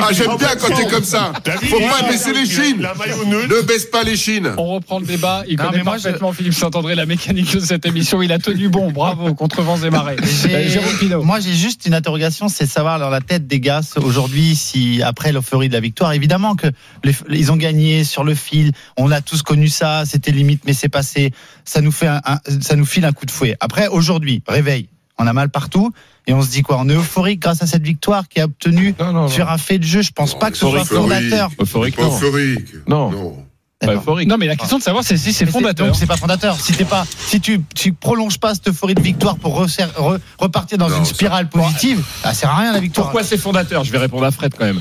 Ah, 0.00 0.08
j'aime 0.12 0.36
bien 0.38 0.48
quand 0.60 0.74
t'es 0.74 0.86
comme 0.88 1.04
ça. 1.04 1.32
Faut 1.68 1.78
pas 1.80 2.08
baisser 2.08 2.32
les 2.32 2.46
chines. 2.46 2.78
Ne 2.80 3.62
baisse 3.62 3.86
pas 3.86 4.02
les 4.02 4.16
chines. 4.16 4.50
On 4.56 4.74
reprend 4.74 4.98
le 4.98 5.06
débat. 5.06 5.44
Il 5.48 5.56
connaît 5.56 5.78
mais 5.78 5.82
moi, 5.94 6.02
parfaitement 6.02 6.32
Philippe 6.32 6.54
Saint-André, 6.54 6.94
la 6.94 7.06
mécanique 7.06 7.54
de 7.54 7.60
cette 7.60 7.86
émission. 7.86 8.22
Il 8.22 8.32
a 8.32 8.38
tenu 8.38 8.68
bon. 8.68 8.90
Bravo. 8.90 9.34
Contre 9.42 9.62
vents 9.62 9.78
et 9.82 9.90
marées. 9.90 10.16
J'ai- 10.22 10.68
Jérôme 10.68 10.96
Pinault. 10.98 11.22
Moi, 11.22 11.40
j'ai 11.40 11.54
juste 11.54 11.86
une 11.86 11.94
interrogation, 11.94 12.48
c'est 12.48 12.64
de 12.64 12.70
savoir 12.70 12.98
dans 12.98 13.10
la 13.10 13.20
tête 13.20 13.46
des 13.46 13.60
gars 13.60 13.80
aujourd'hui 13.96 14.54
si 14.56 15.02
après 15.02 15.32
l'euphorie 15.32 15.68
de 15.68 15.74
la 15.74 15.80
victoire, 15.80 16.12
évidemment 16.12 16.54
que 16.56 16.66
les- 17.04 17.14
ils 17.30 17.52
ont 17.52 17.56
gagné 17.56 18.04
sur 18.04 18.24
le 18.24 18.34
fil. 18.34 18.72
On 18.96 19.10
a 19.10 19.20
tous 19.20 19.42
connu 19.42 19.68
ça, 19.68 20.04
c'était 20.06 20.30
limite, 20.32 20.62
mais 20.66 20.72
c'est 20.72 20.88
passé. 20.88 21.32
Ça 21.64 21.80
nous 21.80 21.92
fait, 21.92 22.06
un, 22.08 22.20
un- 22.24 22.40
ça 22.60 22.76
nous 22.76 22.86
file 22.86 23.04
un 23.04 23.12
coup 23.12 23.26
de 23.26 23.30
fouet. 23.30 23.56
Après, 23.60 23.88
aujourd'hui, 23.88 24.42
réveil, 24.48 24.88
on 25.18 25.26
a 25.26 25.32
mal 25.32 25.50
partout 25.50 25.92
et 26.26 26.32
on 26.32 26.42
se 26.42 26.50
dit 26.50 26.62
quoi? 26.62 26.78
On 26.80 26.88
est 26.88 26.94
euphorique 26.94 27.40
grâce 27.40 27.62
à 27.62 27.66
cette 27.66 27.82
victoire 27.84 28.28
qui 28.28 28.40
a 28.40 28.44
obtenu 28.44 28.94
sur 29.28 29.50
un 29.50 29.58
fait 29.58 29.78
de 29.78 29.84
jeu. 29.84 30.02
Je 30.02 30.10
pense 30.12 30.36
pas 30.38 30.50
que 30.50 30.56
ce 30.56 30.66
soit 30.66 30.80
euphorique. 30.80 31.12
fondateur. 31.14 31.50
Euphorique, 31.60 31.98
non. 31.98 32.06
euphorique. 32.06 32.74
Non. 32.88 33.36
Pas 33.82 33.88
D'accord. 33.88 34.02
euphorique. 34.02 34.28
Non, 34.28 34.36
mais 34.38 34.46
la 34.46 34.56
question 34.56 34.78
de 34.78 34.82
savoir 34.82 35.02
c'est 35.04 35.16
si 35.16 35.32
c'est 35.32 35.44
fondateur. 35.46 35.86
donc 35.86 35.96
c'est 35.96 36.06
pas 36.06 36.16
fondateur. 36.16 36.58
Si 36.58 36.72
t'es 36.72 36.84
pas, 36.84 37.04
si 37.18 37.40
tu, 37.40 37.60
tu 37.74 37.92
prolonges 37.92 38.38
pas 38.38 38.54
cette 38.54 38.68
euphorie 38.68 38.94
de 38.94 39.02
victoire 39.02 39.36
pour 39.36 39.60
re- 39.64 40.18
repartir 40.38 40.78
dans 40.78 40.88
Non, 40.88 40.98
une 40.98 41.04
ça- 41.04 41.14
spirale 41.14 41.48
positive, 41.48 42.02
ça 42.22 42.32
sert 42.32 42.50
à 42.50 42.56
rien 42.58 42.72
la 42.72 42.80
victoire. 42.80 43.08
Pourquoi 43.08 43.24
c'est 43.24 43.36
fondateur? 43.38 43.82
Je 43.84 43.90
vais 43.92 43.98
répondre 43.98 44.24
à 44.24 44.30
Fred 44.30 44.54
quand 44.56 44.64
même. 44.64 44.80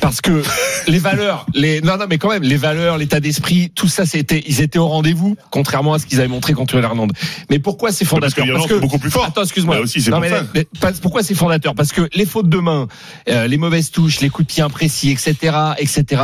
Parce 0.00 0.20
que 0.20 0.42
les 0.88 0.98
valeurs, 0.98 1.46
les 1.54 1.80
non 1.82 1.96
non 1.98 2.06
mais 2.08 2.16
quand 2.18 2.30
même 2.30 2.42
les 2.42 2.56
valeurs, 2.56 2.96
l'état 2.98 3.20
d'esprit, 3.20 3.70
tout 3.74 3.88
ça 3.88 4.06
c'était 4.06 4.42
ils 4.46 4.60
étaient 4.62 4.78
au 4.78 4.88
rendez-vous 4.88 5.36
contrairement 5.50 5.92
à 5.94 5.98
ce 5.98 6.06
qu'ils 6.06 6.18
avaient 6.18 6.28
montré 6.28 6.54
contre 6.54 6.78
l'Irlande. 6.78 7.12
Mais 7.50 7.58
pourquoi 7.58 7.92
c'est 7.92 8.04
Parce 8.04 8.10
fondateur? 8.10 8.36
que 8.36 8.42
l'Irlande, 8.50 8.66
c'est 8.68 8.80
beaucoup 8.80 8.98
plus 8.98 9.10
fort. 9.10 9.24
Attends, 9.26 9.42
excuse-moi. 9.42 9.76
Pourquoi 11.02 11.22
c'est 11.22 11.34
fondateur? 11.34 11.74
Parce 11.74 11.92
que 11.92 12.08
les 12.14 12.26
fautes 12.26 12.48
de 12.48 12.58
main, 12.58 12.88
euh, 13.28 13.46
les 13.46 13.56
mauvaises 13.58 13.90
touches, 13.90 14.20
les 14.20 14.30
coups 14.30 14.48
de 14.48 14.52
pied 14.54 14.62
imprécis, 14.62 15.10
etc., 15.10 15.56
etc. 15.78 16.22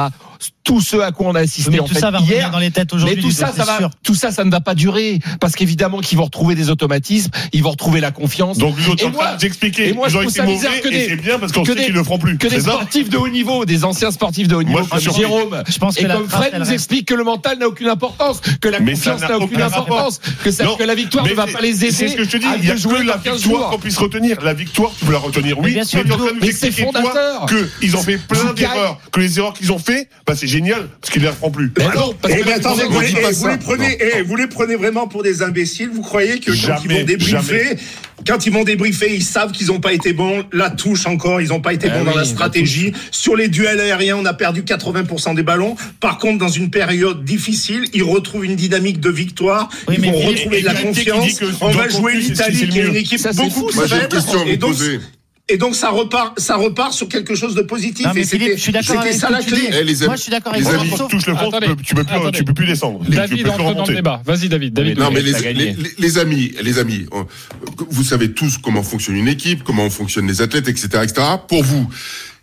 Tout 0.65 0.81
ce 0.81 0.97
à 0.97 1.13
quoi 1.13 1.27
on 1.29 1.35
a 1.35 1.41
assisté 1.41 1.71
Mais 1.71 1.79
en 1.81 1.85
tout 1.85 1.93
fait 1.95 2.01
ça 2.01 2.11
va 2.11 2.19
hier, 2.21 2.29
revenir 2.29 2.51
dans 2.51 2.59
les 2.59 2.71
têtes 2.71 2.93
aujourd'hui. 2.95 3.17
mais 3.17 3.23
tout 3.23 3.31
ça, 3.31 3.53
ça 3.55 3.65
va, 3.65 3.77
sûr. 3.79 3.91
tout 4.03 4.15
ça, 4.15 4.31
ça 4.33 4.45
ne 4.45 4.51
va 4.51 4.61
pas 4.61 4.75
durer 4.75 5.19
parce 5.39 5.55
qu'évidemment 5.55 6.01
qu'ils 6.01 6.17
vont 6.17 6.25
retrouver 6.25 6.55
des 6.55 6.71
automatismes, 6.71 7.31
ils 7.53 7.63
vont 7.63 7.71
retrouver 7.73 8.01
la 8.01 8.11
confiance. 8.13 8.57
Donc, 8.57 8.75
nous 8.79 8.89
autres, 8.91 9.03
Et 9.05 9.07
en 9.07 9.11
train 9.11 9.23
moi- 9.25 9.35
de 9.35 9.41
t'expliquer. 9.41 9.89
et 9.91 9.93
moi, 9.93 10.09
je 10.09 10.19
trouve 10.19 10.31
ça 10.33 10.45
mauvais 10.45 10.57
bizarre 10.57 10.81
que 10.81 10.89
des- 10.89 11.09
c'est 11.09 11.17
bien 11.17 11.39
parce 11.39 11.53
qu'on 11.53 11.65
sait 11.67 11.75
qu'ils 11.75 11.93
le 11.93 12.03
feront 12.03 12.19
plus. 12.19 12.39
que 12.39 12.47
des 12.49 12.61
sportifs 12.61 13.11
de 13.11 13.17
haut 13.19 13.29
niveau, 13.29 13.65
des 13.67 13.85
anciens 13.85 14.11
sportifs 14.11 14.49
de 14.49 14.55
haut 14.55 14.63
niveau 14.63 14.85
comme. 14.85 15.01
Jérôme 15.01 15.63
Je 15.69 15.79
pense 15.79 15.99
et 15.99 16.03
que 16.03 16.07
la 16.07 16.15
comme 16.15 16.29
Fred 16.29 16.55
nous 16.59 16.73
explique 16.73 17.07
que 17.09 17.15
le 17.15 17.25
mental 17.25 17.59
n'a 17.59 17.69
aucune 17.69 17.89
importance, 17.89 18.41
que 18.61 18.69
la 18.69 18.79
confiance 18.79 19.21
n'a 19.21 19.37
aucune 19.39 19.57
aucun 19.59 19.67
importance, 19.67 20.19
que, 20.43 20.83
la 20.85 20.95
victoire 20.95 21.27
ne 21.27 21.33
va 21.35 21.47
pas 21.47 21.61
les 21.61 21.85
aider. 21.85 21.93
C'est 21.95 22.09
ce 22.09 22.17
que 22.17 22.25
je 22.25 22.31
te 22.31 22.37
dis. 22.39 22.47
Il 22.59 22.65
y 22.65 22.71
a 22.71 22.75
que 22.75 23.05
la 23.07 23.17
dans 23.17 23.21
15 23.23 23.43
victoire 23.43 23.71
qu'on 23.71 23.79
puisse 23.79 23.99
retenir. 23.99 24.41
La 24.43 24.55
victoire, 24.55 24.93
tu 24.99 25.05
peux 25.05 25.13
la 25.13 25.19
retenir. 25.19 25.59
Oui, 25.59 25.75
mais 25.75 25.85
tu 25.85 25.97
es 25.97 26.01
en 26.01 26.05
train 26.05 26.17
de 26.17 26.23
nous 26.33 26.39
mais 26.41 26.53
c'est 26.53 26.71
fondateur. 26.71 27.47
qu'ils 27.81 27.97
ont 27.97 28.03
fait 28.03 28.19
plein 28.19 28.53
d'erreurs, 28.55 28.99
que 29.13 29.21
les 29.21 29.39
erreurs 29.39 29.53
qu'ils 29.55 29.73
ont 29.73 29.79
fait, 29.79 30.09
c'est 30.35 30.47
génial, 30.47 30.89
parce 31.01 31.13
qu'ils 31.13 31.23
les 31.23 31.29
referont 31.29 31.51
plus. 31.51 31.71
Mais 31.79 31.85
Ah 31.91 31.95
non, 31.97 32.15
parce 32.21 32.35
Eh 32.35 32.41
que 32.41 32.45
ben, 32.47 32.53
attendez, 32.55 32.85
vous, 32.85 33.01
les- 33.01 33.09
eh, 33.11 33.23
vous 33.27 33.33
ça. 33.33 33.51
les 33.53 33.59
prenez, 33.59 33.99
eh, 34.19 34.23
vous 34.23 34.37
les 34.37 34.47
prenez 34.47 34.77
vraiment 34.77 35.07
pour 35.09 35.23
des 35.23 35.43
imbéciles. 35.43 35.91
Vous 35.93 36.03
croyez 36.03 36.41
que 36.41 36.51
quand 36.51 36.77
ils 36.85 36.91
vont 36.91 37.05
débriefer, 37.05 37.65
jamais. 37.65 37.77
quand 38.27 38.47
ils 38.47 38.53
vont 38.53 38.65
débriefer, 38.65 39.15
ils 39.15 39.23
savent 39.23 39.53
qu'ils 39.53 39.69
n'ont 39.69 39.81
pas 39.81 39.93
été 39.93 40.13
bons. 40.13 40.45
La 40.53 40.71
touche 40.71 41.07
encore, 41.07 41.41
ils 41.41 41.49
n'ont 41.49 41.61
pas 41.61 41.73
été 41.73 41.89
Ah 41.91 41.99
bons 41.99 42.05
dans 42.05 42.11
oui, 42.11 42.17
la 42.17 42.23
la 42.23 42.29
stratégie. 42.29 42.93
Sur 43.11 43.37
les 43.37 43.49
duels 43.49 43.81
aériens, 43.81 44.17
on 44.17 44.25
a 44.25 44.35
perdu 44.35 44.63
80% 44.63 45.35
des 45.35 45.43
ballons. 45.43 45.77
Par 46.01 46.19
contre, 46.19 46.39
dans 46.39 46.49
une 46.49 46.71
période 46.71 47.25
difficile, 47.25 47.85
ils 47.93 48.03
retrouvent 48.03 48.45
une 48.45 48.57
dynamique 48.57 49.01
de 49.01 49.11
victoire. 49.11 49.69
Oui, 49.89 49.97
ils 49.99 50.05
vont 50.11 50.13
retrouver 50.19 50.59
et 50.59 50.63
de 50.63 50.67
la 50.67 50.75
confiance. 50.75 51.41
on 51.61 51.71
va 51.71 51.89
jouer 51.89 52.15
l'Italie, 52.17 52.69
qui 52.69 52.79
est 52.79 52.87
une 52.87 52.97
équipe 52.97 53.21
beaucoup 53.37 53.67
plus 53.67 53.89
faible. 53.89 54.17
Et 54.47 54.57
donc. 54.57 54.75
Et 55.51 55.59
donc 55.59 55.75
ça 55.77 55.91
repart, 55.91 56.41
ça 56.41 56.57
repart 56.57 56.95
sur 56.95 57.07
quelque 57.07 57.35
chose 57.35 57.55
de 57.55 57.61
positif. 57.61 58.07
Non, 58.07 58.13
mais 58.15 58.23
et 58.23 58.25
Philippe, 58.25 58.43
c'était 58.49 58.57
je 58.57 58.63
suis 58.63 58.73
d'accord 58.73 58.97
c'était 58.97 59.09
avec 59.09 59.21
ça 59.21 59.29
la 59.29 59.43
tu 59.43 59.51
clé. 59.53 59.69
Eh, 59.79 59.85
les 59.85 60.07
Moi, 60.07 60.17
je 60.17 60.23
suis 60.23 60.31
d'accord 60.31 60.55
avec 60.55 60.65
Les 60.65 60.71
toi. 60.71 60.81
amis, 60.81 60.91
sauf- 60.97 61.11
touche 61.11 61.27
le 61.27 61.35
fond, 61.35 61.51
tu 61.51 61.57
Attendez. 61.57 61.67
peux, 61.67 61.77
tu 61.83 61.95
peux 61.95 62.05
plus, 62.05 62.15
Attendez. 62.15 62.39
tu 62.39 62.45
peux 62.45 62.55
plus 62.55 62.67
descendre. 62.67 63.01
Tu 63.05 63.11
peux 63.11 63.17
David 63.17 63.43
plus 63.43 63.51
entre 63.51 63.75
dans 63.75 63.85
le 63.87 63.95
débat. 63.95 64.23
Vas-y, 64.25 64.49
David. 64.49 64.73
David. 64.73 64.99
Non, 64.99 65.11
mais 65.11 65.21
les, 65.21 65.33
les- 65.53 65.77
les- 65.99 66.19
amis, 66.19 66.55
les 66.63 66.79
amis, 66.79 67.05
on- 67.13 67.27
vous 67.91 68.05
savez 68.05 68.33
tous 68.33 68.57
comment 68.57 68.83
fonctionne 68.83 69.17
une 69.17 69.29
équipe, 69.29 69.65
comment 69.65 69.91
fonctionnent 69.91 70.27
les 70.29 70.41
athlètes, 70.41 70.67
etc., 70.69 70.89
etc. 71.03 71.21
Pour 71.47 71.63
vous, 71.63 71.91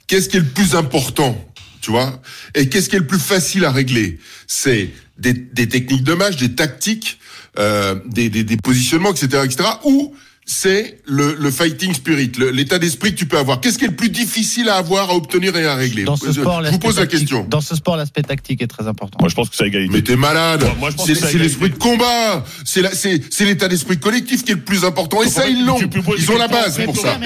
qu'est-ce 0.05 0.29
qui 0.29 0.37
est 0.37 0.41
le 0.41 0.45
plus 0.45 0.75
important, 0.75 1.43
tu 1.81 1.89
vois? 1.89 2.21
Et 2.53 2.69
qu'est-ce 2.69 2.87
qui 2.87 2.97
est 2.97 2.99
le 2.99 3.07
plus 3.07 3.19
facile 3.19 3.65
à 3.65 3.71
régler? 3.71 4.19
C'est 4.45 4.91
des, 5.17 5.33
des 5.33 5.67
techniques 5.67 6.03
de 6.03 6.13
match, 6.13 6.35
des 6.37 6.53
tactiques, 6.53 7.17
euh, 7.57 7.95
des, 8.05 8.29
des, 8.29 8.43
des 8.43 8.57
positionnements, 8.57 9.11
etc., 9.11 9.41
etc. 9.43 9.69
Ou 9.85 10.13
c'est 10.53 10.97
le, 11.05 11.35
le 11.39 11.49
fighting 11.49 11.93
spirit, 11.93 12.29
l'état 12.51 12.77
d'esprit 12.77 13.11
que 13.13 13.17
tu 13.19 13.25
peux 13.25 13.37
avoir. 13.37 13.61
Qu'est-ce 13.61 13.77
qui 13.77 13.85
est 13.85 13.87
le 13.87 13.95
plus 13.95 14.09
difficile 14.09 14.67
à 14.67 14.75
avoir, 14.75 15.09
à 15.09 15.15
obtenir 15.15 15.55
et 15.55 15.65
à 15.65 15.75
régler 15.75 16.03
Dans 16.03 16.17
ce 16.17 16.25
Je- 16.27 16.41
sport, 16.41 16.61
Je 16.65 16.71
vous 16.71 16.77
pose 16.79 16.99
la 16.99 17.07
question. 17.07 17.45
Dans 17.49 17.61
ce 17.61 17.73
sport, 17.73 17.95
l'aspect 17.95 18.21
tactique 18.23 18.61
est 18.61 18.67
très 18.67 18.85
important. 18.85 19.17
Moi, 19.21 19.29
je 19.29 19.35
pense 19.35 19.49
que 19.49 19.55
c'est 19.55 19.67
égalité. 19.67 19.93
Mais 19.93 20.01
t'es 20.01 20.17
malade. 20.17 20.63
Moi, 20.77 20.89
moi, 20.97 21.05
C'est 21.05 21.37
l'esprit 21.37 21.69
de 21.69 21.75
combat. 21.77 22.43
C'est 22.65 23.45
l'état 23.45 23.69
d'esprit 23.69 23.97
collectif 23.97 24.43
qui 24.43 24.51
est 24.51 24.55
le 24.55 24.61
plus 24.61 24.83
important. 24.83 25.23
Et 25.23 25.29
ça, 25.29 25.47
ils 25.47 25.65
l'ont. 25.65 25.79
Ils 26.17 26.31
ont 26.31 26.37
la 26.37 26.49
base 26.49 26.79
pour 26.83 26.97
ça. 26.97 27.17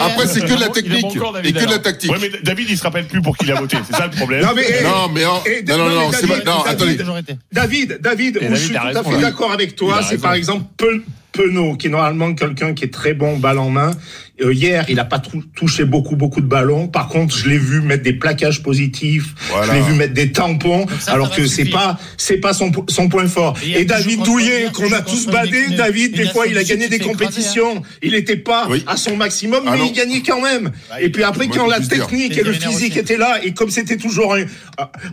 Après, 0.00 0.26
c'est 0.28 0.40
que 0.40 0.54
de 0.54 0.60
la 0.60 0.68
technique 0.68 1.06
et 1.44 1.52
que 1.52 1.64
de 1.66 1.70
la 1.70 1.78
tactique. 1.80 2.12
Ouais, 2.12 2.18
mais 2.20 2.30
David, 2.44 2.70
il 2.70 2.78
se 2.78 2.82
rappelle 2.84 3.06
plus 3.08 3.20
pour 3.20 3.36
qui 3.36 3.46
il 3.46 3.52
a 3.52 3.56
voté. 3.56 3.78
C'est 3.90 3.96
ça 3.96 4.06
le 4.06 4.12
problème. 4.12 4.44
Non 4.44 4.52
mais, 4.54 4.64
eh, 4.68 4.84
Non, 4.84 5.08
mais 5.12 5.24
en- 5.24 5.42
eh, 5.44 5.64
non, 5.66 5.76
non, 5.78 5.84
mais 5.88 5.94
non, 5.94 6.00
non, 6.02 6.10
David, 6.12 6.68
attendez. 6.68 7.98
David, 8.00 8.38
je 8.50 8.54
suis 8.54 8.70
tout 8.74 8.76
à 8.76 9.02
fait 9.02 9.10
là. 9.12 9.18
d'accord 9.18 9.52
avec 9.52 9.74
toi, 9.74 10.02
c'est 10.08 10.18
par 10.18 10.34
exemple 10.34 10.66
Penaud, 11.32 11.76
qui 11.76 11.86
est 11.86 11.90
normalement 11.90 12.34
quelqu'un 12.34 12.74
qui 12.74 12.84
est 12.84 12.92
très 12.92 13.14
bon 13.14 13.36
balle 13.36 13.58
en 13.58 13.70
main. 13.70 13.90
Euh, 14.42 14.52
hier, 14.54 14.84
il 14.88 14.98
a 14.98 15.04
pas 15.04 15.20
touché 15.54 15.84
beaucoup, 15.84 16.16
beaucoup 16.16 16.40
de 16.40 16.46
ballons. 16.46 16.88
Par 16.88 17.08
contre, 17.08 17.36
je 17.36 17.48
l'ai 17.48 17.58
vu 17.58 17.80
mettre 17.80 18.02
des 18.02 18.12
plaquages 18.14 18.62
positifs. 18.62 19.34
Voilà. 19.50 19.66
Je 19.66 19.78
l'ai 19.78 19.82
vu 19.84 19.94
mettre 19.94 20.14
des 20.14 20.32
tampons, 20.32 20.86
ça, 20.98 21.12
alors 21.12 21.28
ça 21.28 21.36
que 21.36 21.46
c'est 21.46 21.66
pas, 21.66 21.98
c'est 22.16 22.38
pas 22.38 22.52
son, 22.52 22.70
son 22.88 23.08
point 23.08 23.26
fort. 23.26 23.56
Et 23.64 23.84
David 23.84 24.22
Douillet, 24.22 24.68
qu'on 24.72 24.92
a 24.92 25.02
tous 25.02 25.26
badé, 25.26 25.68
David, 25.76 26.16
des 26.16 26.26
fois, 26.28 26.46
il 26.46 26.56
a 26.56 26.64
gagné 26.64 26.88
des 26.88 26.96
se 26.96 27.02
fait 27.02 27.08
compétitions. 27.08 27.82
Il 28.02 28.14
était 28.14 28.36
pas 28.36 28.66
Oui. 28.70 28.82
à 28.86 28.96
son 28.96 29.16
maximum, 29.16 29.62
Ah 29.66 29.72
mais 29.72 29.78
non. 29.78 29.86
il 29.86 29.92
gagnait 29.92 30.22
quand 30.22 30.40
même. 30.40 30.70
Et 31.00 31.10
puis 31.10 31.22
après, 31.22 31.48
quand 31.48 31.66
la 31.66 31.80
technique 31.80 32.36
et 32.36 32.42
le 32.42 32.52
physique 32.52 32.96
étaient 32.96 33.16
là, 33.18 33.40
et 33.44 33.52
comme 33.52 33.70
c'était 33.70 33.96
toujours 33.96 34.34
un, 34.34 34.44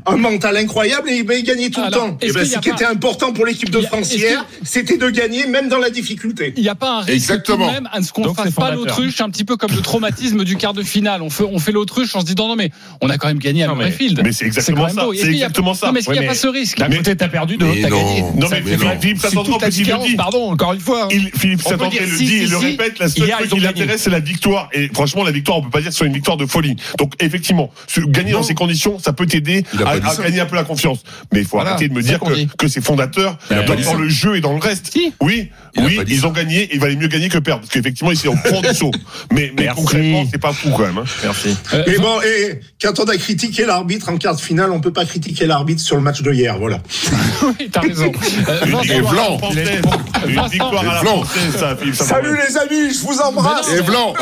un 0.06 0.18
mental 0.18 0.56
incroyable, 0.58 1.10
et 1.10 1.24
ben, 1.24 1.38
il 1.40 1.44
gagnait 1.44 1.70
tout 1.70 1.82
Alors, 1.82 2.06
le 2.06 2.12
temps. 2.12 2.18
Et 2.22 2.32
ben, 2.32 2.40
y 2.40 2.42
a 2.42 2.46
ce 2.46 2.60
qui 2.60 2.70
était 2.70 2.86
important 2.86 3.34
pour 3.34 3.46
l'équipe 3.46 3.70
de 3.70 3.82
France 3.82 4.14
hier, 4.14 4.46
c'était 4.64 4.98
de 4.98 5.10
gagner, 5.10 5.48
même 5.48 5.68
dans 5.68 5.80
la 5.80 5.90
difficulté. 5.90 6.54
Il 6.56 6.64
n'y 6.64 6.70
a 6.70 6.76
pas 6.76 7.00
un 7.00 7.02
risque 7.02 7.50
même 7.50 7.90
à 7.92 8.02
ce 8.02 8.12
qu'on 8.12 8.22
Donc, 8.24 8.36
fasse 8.36 8.46
c'est 8.48 8.56
pas 8.56 8.74
fondateur. 8.74 8.96
L'autruche, 9.18 9.22
un 9.22 9.30
petit 9.30 9.44
peu 9.44 9.58
comme 9.58 9.72
le 9.76 9.82
traumatisme 9.82 10.44
du 10.44 10.56
quart 10.58 10.74
de 10.74 10.84
finale. 10.84 11.22
On 11.22 11.30
fait, 11.30 11.44
on 11.44 11.60
fait 11.60 11.72
l'autruche 11.72 12.16
en 12.16 12.22
se 12.22 12.26
disant 12.26 12.48
non 12.48 12.56
mais 12.56 12.72
on 13.02 13.10
a 13.10 13.18
quand 13.18 13.28
même 13.28 13.40
gagné 13.40 13.64
à 13.64 13.74
Murrayfield. 13.74 14.22
mais 14.24 14.32
c'est 14.32 14.46
exactement 14.46 14.90
ça. 14.90 15.06
C'est 15.16 15.28
exactement 15.28 15.74
ça. 15.74 15.88
Non 15.88 15.94
mais 15.94 16.00
est-ce 16.00 16.10
qu'il 16.10 16.20
n'y 16.20 16.26
a 16.26 16.30
pas 16.30 16.36
ce 16.36 16.48
risque 16.48 16.78
D'un 16.78 16.90
côté, 16.90 17.16
t'as 17.16 17.28
perdu, 17.28 17.58
de 17.58 17.66
l'autre, 17.66 17.80
t'as 17.82 17.90
non. 17.90 17.98
gagné. 17.98 18.22
Non, 18.36 18.48
mais 18.50 18.62
Philippe 19.00 19.20
Saint-André, 19.20 19.54
le 19.66 20.08
dit. 20.08 20.16
Pardon, 20.16 20.52
encore 20.52 20.74
une 20.74 20.80
fois. 20.80 21.06
hein. 21.06 21.10
Il, 21.12 21.30
Philippe 21.36 21.62
On 21.66 21.70
Saint-André 21.70 22.00
le 22.00 22.18
dit 22.18 22.36
et 22.36 22.48
le 22.48 22.58
répète, 22.58 23.00
la 23.00 23.10
seule 23.10 23.30
chose 23.30 23.50
qui 23.50 23.60
l'intéresse, 23.60 24.02
c'est 24.04 24.10
la 24.10 24.20
victoire. 24.20 24.70
Et 24.74 24.90
franchement, 24.94 25.24
la 25.24 25.32
victoire, 25.32 25.58
on 25.58 25.62
peut 25.64 25.70
pas 25.70 25.80
dire 25.80 25.88
que 25.88 25.94
ce 25.94 25.98
soit 26.00 26.08
une 26.08 26.14
victoire 26.14 26.38
de 26.38 26.46
folie. 26.46 26.76
Donc, 26.98 27.14
effectivement, 27.20 27.72
gagner 28.08 28.32
dans 28.32 28.44
ces 28.44 28.54
conditions, 28.54 29.00
ça 29.00 29.14
peut 29.14 29.26
t'aider 29.26 29.64
à, 29.86 30.00
gagner 30.00 30.40
un 30.40 30.46
peu 30.46 30.56
la 30.56 30.64
confiance. 30.64 31.00
Mais 31.34 31.42
il 31.42 31.46
faut 31.46 31.60
arrêter 31.60 31.88
de 31.88 31.94
me 31.94 32.02
dire 32.02 32.20
que, 32.20 32.56
que 32.56 32.68
c'est 32.68 32.82
fondateur 32.82 33.38
dans, 33.50 33.94
le 33.96 34.10
jeu 34.10 34.36
et 34.36 34.42
dans 34.42 34.54
le 34.54 34.60
reste. 34.60 34.98
Oui, 35.22 35.50
oui, 35.78 36.00
ils 36.08 36.26
ont 36.26 36.32
gagné, 36.32 36.70
il 36.74 36.80
valait 36.80 36.96
mieux 36.96 37.08
gagner 37.08 37.30
que 37.30 37.38
perdre. 37.38 37.62
Parce 37.62 37.74
qu'effectivement, 37.74 38.12
ils 38.12 38.18
sont 38.18 38.30
au 38.30 38.36
fond 38.36 38.62
du 38.62 38.74
saut. 38.74 38.92
Mais, 39.32 39.54
concrètement, 39.76 40.26
c'est 40.32 40.38
pas 40.42 40.54
fou 40.54 40.70
quand 40.76 40.84
même. 40.86 40.98
hein. 40.98 41.04
Merci. 41.24 41.56
Euh, 41.74 41.84
Mais 41.88 41.98
bon, 41.98 42.22
et 42.22 42.60
quand 42.82 43.00
on 43.00 43.06
a 43.06 43.18
critiqué 43.18 43.66
l'arbitre 43.66 44.10
en 44.10 44.18
quart 44.18 44.36
de 44.36 44.42
finale, 44.42 44.72
on 44.72 44.80
peut 44.80 44.94
pas 44.94 45.06
critiquer 45.06 45.46
l'arbitre 45.46 45.82
sur 45.82 45.96
le 45.96 46.02
match 46.02 46.22
de 46.22 46.32
hier, 46.34 46.58
voilà. 46.58 46.80
oui, 47.60 47.70
t'as 47.72 47.82
raison. 47.82 48.12
Euh, 48.50 48.66
Une 48.66 48.72
Vincent, 48.72 48.82
victoire 48.90 49.14
à 49.14 49.24
la 49.26 49.82
Blanc. 49.82 49.98
Une 50.28 50.36
Vincent. 50.36 50.48
victoire 50.48 50.80
à 50.80 50.94
la 50.96 51.02
Blanc. 51.02 51.24
française, 51.24 51.58
ça, 51.60 51.76
Philippe 51.76 51.96
Saint-André. 51.96 52.24
Salut 52.24 52.38
les 52.48 52.58
amis, 52.58 52.94
je 52.94 53.00
vous 53.06 53.20
embrasse. 53.20 53.72
Et 53.74 53.82
blanc. 53.82 54.14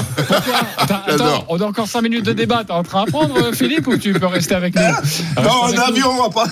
Attends, 0.77 1.45
on 1.49 1.59
a 1.61 1.65
encore 1.65 1.87
5 1.87 2.01
minutes 2.01 2.25
de 2.25 2.33
débat. 2.33 2.63
T'es 2.65 2.71
en 2.73 2.83
train 2.83 3.05
d'apprendre, 3.05 3.35
euh, 3.37 3.51
Philippe, 3.53 3.87
ou 3.87 3.97
tu 3.97 4.13
peux 4.13 4.25
rester 4.27 4.55
avec 4.55 4.75
nous? 4.75 4.81
Non, 5.43 5.49
en 5.63 5.77
avion, 5.77 6.09
on 6.11 6.23
va 6.23 6.29
pas. 6.29 6.45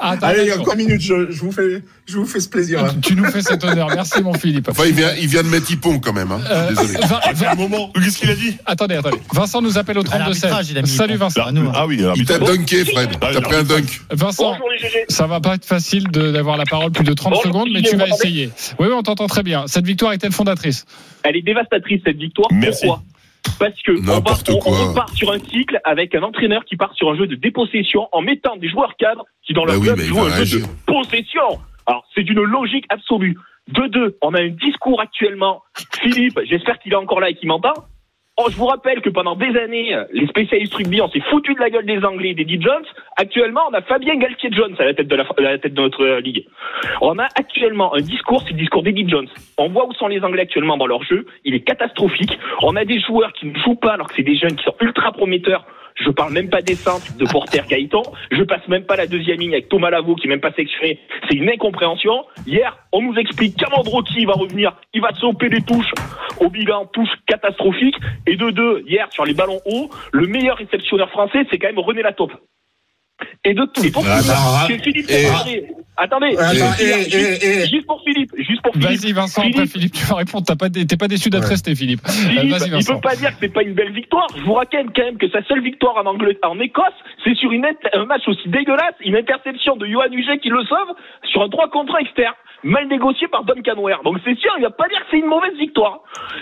Attends, 0.00 0.26
Allez, 0.26 0.42
il 0.42 0.48
y 0.48 0.50
a 0.52 0.58
encore 0.58 0.74
une 0.74 0.86
minute, 0.86 1.00
je, 1.00 1.30
je 1.30 1.40
vous 1.40 1.52
fais, 1.52 1.82
je 2.06 2.16
vous 2.16 2.24
fais 2.26 2.40
ce 2.40 2.48
plaisir. 2.48 2.84
hein. 2.84 2.88
Tu 3.02 3.14
nous 3.14 3.24
fais 3.26 3.42
cet 3.42 3.62
honneur. 3.64 3.88
Merci, 3.94 4.22
mon 4.22 4.32
Philippe. 4.34 4.68
Enfin, 4.70 4.84
il 4.86 4.94
vient, 4.94 5.10
il 5.20 5.26
vient 5.28 5.42
de 5.42 5.48
mettre 5.48 5.70
Hippon 5.70 5.98
quand 5.98 6.12
même. 6.12 6.30
Hein. 6.32 6.40
Euh, 6.50 6.68
Désolé. 6.70 6.94
Vin- 7.06 7.20
À 7.22 7.34
Qu'est-ce 7.94 8.18
qu'il 8.18 8.30
a 8.30 8.34
dit 8.34 8.56
Attendez, 8.66 8.96
attendez. 8.96 9.18
Vincent 9.32 9.62
nous 9.62 9.78
appelle 9.78 9.98
au 9.98 10.02
À 10.02 10.04
32 10.04 10.18
l'arbitrage, 10.24 10.70
il 10.70 10.78
a 10.78 10.82
mis 10.82 10.88
Salut 10.88 11.12
le 11.14 11.18
point. 11.18 11.28
Vincent. 11.28 11.46
Hein. 11.56 11.72
Ah 11.74 11.86
oui, 11.86 12.00
Il 12.16 12.24
t'a 12.24 12.38
dunké, 12.38 12.84
Fred. 12.84 13.10
Ah, 13.20 13.30
T'as 13.32 13.40
pris 13.40 13.54
un 13.56 13.62
dunk. 13.62 14.00
Vincent, 14.10 14.56
ça 15.08 15.26
va 15.26 15.40
pas 15.40 15.54
être 15.54 15.64
facile 15.64 16.08
de- 16.08 16.30
d'avoir 16.32 16.56
la 16.56 16.64
parole 16.64 16.90
plus 16.92 17.04
de 17.04 17.12
30 17.14 17.32
Bonjour, 17.32 17.44
secondes, 17.44 17.68
mais 17.72 17.82
tu 17.82 17.96
vas 17.96 18.06
essayer. 18.08 18.50
Oui, 18.78 18.86
oui, 18.88 18.94
on 18.94 19.02
t'entend 19.02 19.26
très 19.26 19.42
bien. 19.42 19.66
Cette 19.66 19.86
victoire 19.86 20.12
est-elle 20.12 20.32
fondatrice? 20.32 20.84
Elle 21.22 21.36
est 21.36 21.42
dévastatrice 21.42 22.00
cette 22.04 22.18
victoire. 22.18 22.48
Merci. 22.52 22.86
Pourquoi? 22.86 23.02
Parce 23.58 23.80
que 23.82 23.92
on, 24.68 24.88
repart 24.88 25.14
sur 25.14 25.32
un 25.32 25.38
cycle 25.38 25.80
avec 25.84 26.14
un 26.14 26.22
entraîneur 26.22 26.64
qui 26.64 26.76
part 26.76 26.92
sur 26.94 27.10
un 27.10 27.16
jeu 27.16 27.26
de 27.26 27.34
dépossession 27.36 28.08
en 28.12 28.20
mettant 28.20 28.56
des 28.56 28.68
joueurs 28.68 28.94
cadres 28.98 29.24
qui 29.46 29.52
dans 29.54 29.64
leur 29.64 29.76
Bah 29.76 29.80
oui, 29.80 29.86
club 29.86 30.00
jouent 30.00 30.24
un 30.24 30.44
jeu 30.44 30.60
de 30.60 30.66
possession. 30.86 31.58
Alors 31.88 32.06
c'est 32.14 32.22
d'une 32.22 32.42
logique 32.42 32.84
absolue. 32.90 33.36
De 33.68 33.86
deux, 33.88 34.16
on 34.22 34.34
a 34.34 34.40
un 34.40 34.48
discours 34.48 35.00
actuellement. 35.00 35.62
Philippe, 36.00 36.38
j'espère 36.44 36.78
qu'il 36.78 36.92
est 36.92 36.96
encore 36.96 37.20
là 37.20 37.30
et 37.30 37.34
qu'il 37.34 37.48
m'entend. 37.48 37.74
Oh, 38.40 38.46
je 38.48 38.56
vous 38.56 38.66
rappelle 38.66 39.00
que 39.00 39.10
pendant 39.10 39.34
des 39.34 39.56
années, 39.58 39.96
les 40.12 40.28
spécialistes 40.28 40.72
rugby, 40.74 41.00
on 41.00 41.08
s'est 41.08 41.22
foutu 41.28 41.54
de 41.54 41.58
la 41.58 41.70
gueule 41.70 41.86
des 41.86 42.04
Anglais 42.04 42.30
et 42.30 42.34
d'Eddie 42.34 42.62
Jones. 42.62 42.84
Actuellement, 43.16 43.62
on 43.68 43.74
a 43.74 43.82
Fabien 43.82 44.14
Galtier-Jones 44.14 44.76
à 44.78 44.84
la 44.84 44.94
tête 44.94 45.08
de 45.08 45.16
la 45.16 45.58
tête 45.58 45.74
de 45.74 45.82
notre 45.82 46.04
euh, 46.04 46.20
ligue. 46.20 46.46
On 47.00 47.18
a 47.18 47.24
actuellement 47.24 47.92
un 47.96 48.00
discours, 48.00 48.42
c'est 48.42 48.52
le 48.52 48.58
discours 48.58 48.84
d'Eddie 48.84 49.08
Jones. 49.08 49.26
On 49.56 49.70
voit 49.70 49.88
où 49.88 49.92
sont 49.94 50.06
les 50.06 50.20
Anglais 50.20 50.42
actuellement 50.42 50.76
dans 50.76 50.86
leur 50.86 51.02
jeu. 51.02 51.26
Il 51.44 51.54
est 51.54 51.62
catastrophique. 51.62 52.38
On 52.62 52.76
a 52.76 52.84
des 52.84 53.00
joueurs 53.00 53.32
qui 53.32 53.46
ne 53.46 53.58
jouent 53.58 53.74
pas 53.74 53.94
alors 53.94 54.06
que 54.06 54.14
c'est 54.14 54.22
des 54.22 54.36
jeunes 54.36 54.54
qui 54.54 54.62
sont 54.62 54.76
ultra 54.80 55.10
prometteurs. 55.10 55.66
Je 56.00 56.10
parle 56.10 56.32
même 56.32 56.48
pas 56.48 56.62
des 56.62 56.74
de 56.74 57.24
Porter 57.30 57.62
Gaëtan. 57.68 58.02
Je 58.30 58.42
passe 58.42 58.66
même 58.68 58.84
pas 58.84 58.96
la 58.96 59.06
deuxième 59.06 59.40
ligne 59.40 59.52
avec 59.52 59.68
Thomas 59.68 59.90
Lavaux 59.90 60.14
qui 60.14 60.28
même 60.28 60.40
pas 60.40 60.52
sélectionné. 60.52 61.00
C'est 61.28 61.36
une 61.36 61.48
incompréhension. 61.48 62.24
Hier, 62.46 62.78
on 62.92 63.02
nous 63.02 63.14
explique 63.16 63.56
qu'Amandroki 63.56 64.24
va 64.24 64.34
revenir. 64.34 64.76
Il 64.94 65.00
va 65.00 65.12
sauper 65.14 65.48
des 65.48 65.62
touches 65.62 65.92
au 66.40 66.48
bilan, 66.50 66.86
touche 66.86 67.10
catastrophique. 67.26 67.96
Et 68.26 68.36
de 68.36 68.50
deux, 68.50 68.84
hier, 68.86 69.08
sur 69.10 69.24
les 69.24 69.34
ballons 69.34 69.60
hauts, 69.66 69.90
le 70.12 70.26
meilleur 70.26 70.56
réceptionneur 70.56 71.10
français, 71.10 71.44
c'est 71.50 71.58
quand 71.58 71.68
même 71.68 71.78
René 71.78 72.02
Lataupe. 72.02 72.32
Et 73.44 73.54
de 73.54 73.64
tout. 73.64 73.84
Et 73.84 73.90
pour 73.90 74.04
Ah, 74.06 74.20
bah, 74.26 74.66
c'est 74.68 74.78
Philippe 74.78 75.10
et-. 75.10 75.66
Attendez, 76.00 76.30
juste, 77.70 77.86
pour 77.86 78.00
Philippe, 78.04 78.30
juste 78.38 78.62
pour 78.62 78.72
Philippe. 78.72 78.88
Vas-y, 79.00 79.12
Vincent, 79.12 79.40
après 79.42 79.52
Philippe, 79.52 79.72
Philippe, 79.72 79.92
tu 79.94 80.04
vas 80.06 80.14
répondre. 80.16 80.44
T'as 80.46 80.56
pas, 80.56 80.70
t'es 80.70 80.96
pas 80.96 81.08
déçu 81.08 81.28
d'être 81.30 81.42
Ouais. 81.42 81.48
resté, 81.50 81.74
Philippe. 81.74 82.00
Euh, 82.06 82.10
Philippe, 82.12 82.50
Vas-y, 82.52 82.70
il 82.80 82.84
peut 82.86 83.00
pas 83.00 83.16
dire 83.16 83.30
que 83.30 83.36
c'est 83.40 83.52
pas 83.52 83.62
une 83.62 83.74
belle 83.74 83.92
victoire. 83.92 84.26
Je 84.36 84.42
vous 84.42 84.54
rappelle 84.54 84.86
quand 84.94 85.02
même 85.04 85.18
que 85.18 85.28
sa 85.30 85.42
seule 85.44 85.62
victoire 85.62 85.96
en, 85.96 86.06
Angleterre, 86.06 86.50
en 86.50 86.60
Écosse, 86.60 86.94
c'est 87.24 87.34
sur 87.36 87.50
une 87.52 87.66
un 87.66 88.04
match 88.06 88.22
aussi 88.28 88.48
dégueulasse, 88.48 88.94
une 89.04 89.16
interception 89.16 89.76
de 89.76 89.86
Johan 89.86 90.10
Huget 90.12 90.38
qui 90.38 90.48
le 90.48 90.62
sauve 90.64 90.94
sur 91.32 91.42
un 91.42 91.48
3 91.48 91.68
contre 91.70 91.96
1 91.96 91.98
externe, 92.00 92.34
mal 92.62 92.86
négocié 92.88 93.26
par 93.28 93.44
Duncan 93.44 93.80
Ware. 93.80 94.00
Donc 94.04 94.18
c'est 94.24 94.38
sûr, 94.38 94.52
il 94.58 94.62
va 94.62 94.70
pas 94.70 94.88
dire 94.88 94.98
que 95.00 95.06
c'est 95.10 95.18
une 95.18 95.26
mauvaise 95.26 95.56
victoire. 95.58 96.00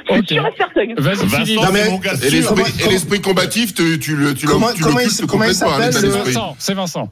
C'est 0.08 0.28
sûr 0.28 0.46
et 0.46 0.52
certain. 0.56 0.84
Vas-y, 0.98 1.16
Vincent, 1.16 1.44
Philippe. 1.44 1.60
Non, 1.62 1.72
mais- 1.72 1.78
c'est 1.84 1.90
mon 1.90 1.98
gars 1.98 2.12
Et 2.14 2.30
l'esprit, 2.30 2.54
Comment- 2.54 2.66
et 2.86 2.90
l'esprit 2.92 3.20
combatif, 3.22 3.74
tu, 3.74 3.98
tu 3.98 4.16
le, 4.16 4.34
tu 4.34 4.46
le, 4.46 4.52
Comment- 4.52 4.72
tu 4.72 4.82
comment 4.82 4.98
le 4.98 5.04
il- 5.04 5.26
comment 5.26 5.44
il 5.44 5.56
complètement, 5.56 5.76
hein, 5.76 5.90
s'appelle, 5.90 6.10
le- 6.10 6.54
C'est. 6.58 6.74
Vincent, 6.74 7.08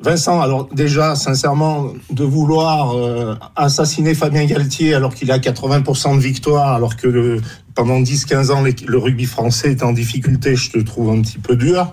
Vincent. 0.00 0.40
Alors 0.40 0.68
déjà, 0.72 1.14
sincèrement, 1.14 1.92
de 2.10 2.24
vouloir 2.24 2.96
euh, 2.96 3.34
assassiner 3.54 4.14
Fabien 4.14 4.46
Galtier 4.46 4.94
alors 4.94 5.14
qu'il 5.14 5.30
a 5.30 5.38
80% 5.38 6.16
de 6.16 6.20
victoire, 6.20 6.72
alors 6.72 6.96
que 6.96 7.38
pendant 7.74 8.00
10-15 8.00 8.50
ans, 8.50 8.62
le 8.62 8.98
rugby 8.98 9.26
français 9.26 9.72
est 9.72 9.82
en 9.82 9.92
difficulté, 9.92 10.56
je 10.56 10.70
te 10.70 10.78
trouve 10.78 11.10
un 11.10 11.20
petit 11.20 11.38
peu 11.38 11.56
dur. 11.56 11.90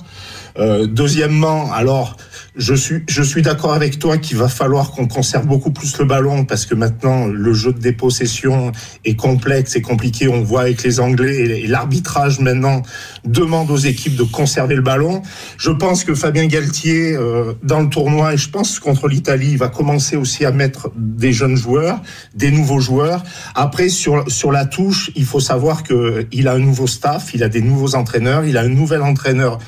Euh, 0.58 0.88
deuxièmement, 0.88 1.72
alors, 1.72 2.18
je 2.58 2.74
suis, 2.74 3.04
je 3.08 3.22
suis 3.22 3.44
d'accord 3.44 3.74
avec 3.74 4.00
toi 4.00 4.18
qu'il 4.18 4.38
va 4.38 4.50
falloir 4.50 4.92
qu'on 4.92 5.08
conserve 5.08 5.46
beaucoup 5.46 5.72
plus 5.72 5.98
le 6.00 6.06
ballon 6.06 6.44
parce 6.44 6.66
que 6.66 6.74
maintenant, 6.74 7.28
le 7.28 7.54
jeu 7.54 7.72
de 7.72 7.80
dépossession 7.80 8.72
est 9.06 9.16
complexe 9.16 9.76
et 9.76 9.82
compliqué. 9.82 10.28
On 10.28 10.42
voit 10.42 10.62
avec 10.62 10.84
les 10.84 11.00
Anglais 11.00 11.36
et, 11.36 11.64
et 11.64 11.68
l'arbitrage 11.68 12.40
maintenant 12.40 12.82
demande 13.26 13.70
aux 13.70 13.78
équipes 13.78 14.16
de 14.16 14.24
conserver 14.24 14.76
le 14.76 14.82
ballon. 14.82 15.22
Je 15.58 15.70
pense 15.70 16.04
que 16.04 16.16
Fabien 16.16 16.48
Galtier, 16.48 17.16
euh, 17.16 17.54
dans 17.64 17.82
le 17.82 17.90
tournoi, 17.90 18.34
et 18.34 18.38
je 18.38 18.50
pense 18.50 18.80
contre 18.80 19.08
l'Italie, 19.08 19.52
il 19.52 19.58
va 19.58 19.68
commencer 19.68 20.16
aussi 20.16 20.44
à 20.44 20.52
mettre 20.52 20.90
des 20.96 21.34
jeunes 21.34 21.58
joueurs, 21.58 22.02
des 22.34 22.50
nouveaux 22.50 22.80
joueurs. 22.80 23.24
Après, 23.54 23.90
sur, 23.90 24.30
sur 24.32 24.52
la 24.52 24.66
touche, 24.66 25.12
il 25.16 25.26
faut 25.26 25.40
savoir 25.40 25.84
que 25.84 26.26
il 26.32 26.48
a 26.48 26.54
un 26.54 26.60
nouveau 26.60 26.88
staff, 26.88 27.34
il 27.36 27.44
a 27.44 27.50
des 27.50 27.62
nouveaux 27.62 27.94
entraîneurs, 27.96 28.46
il 28.46 28.58
a 28.58 28.62
un 28.62 28.70
nouvel 28.70 29.04
entraîneur 29.04 29.60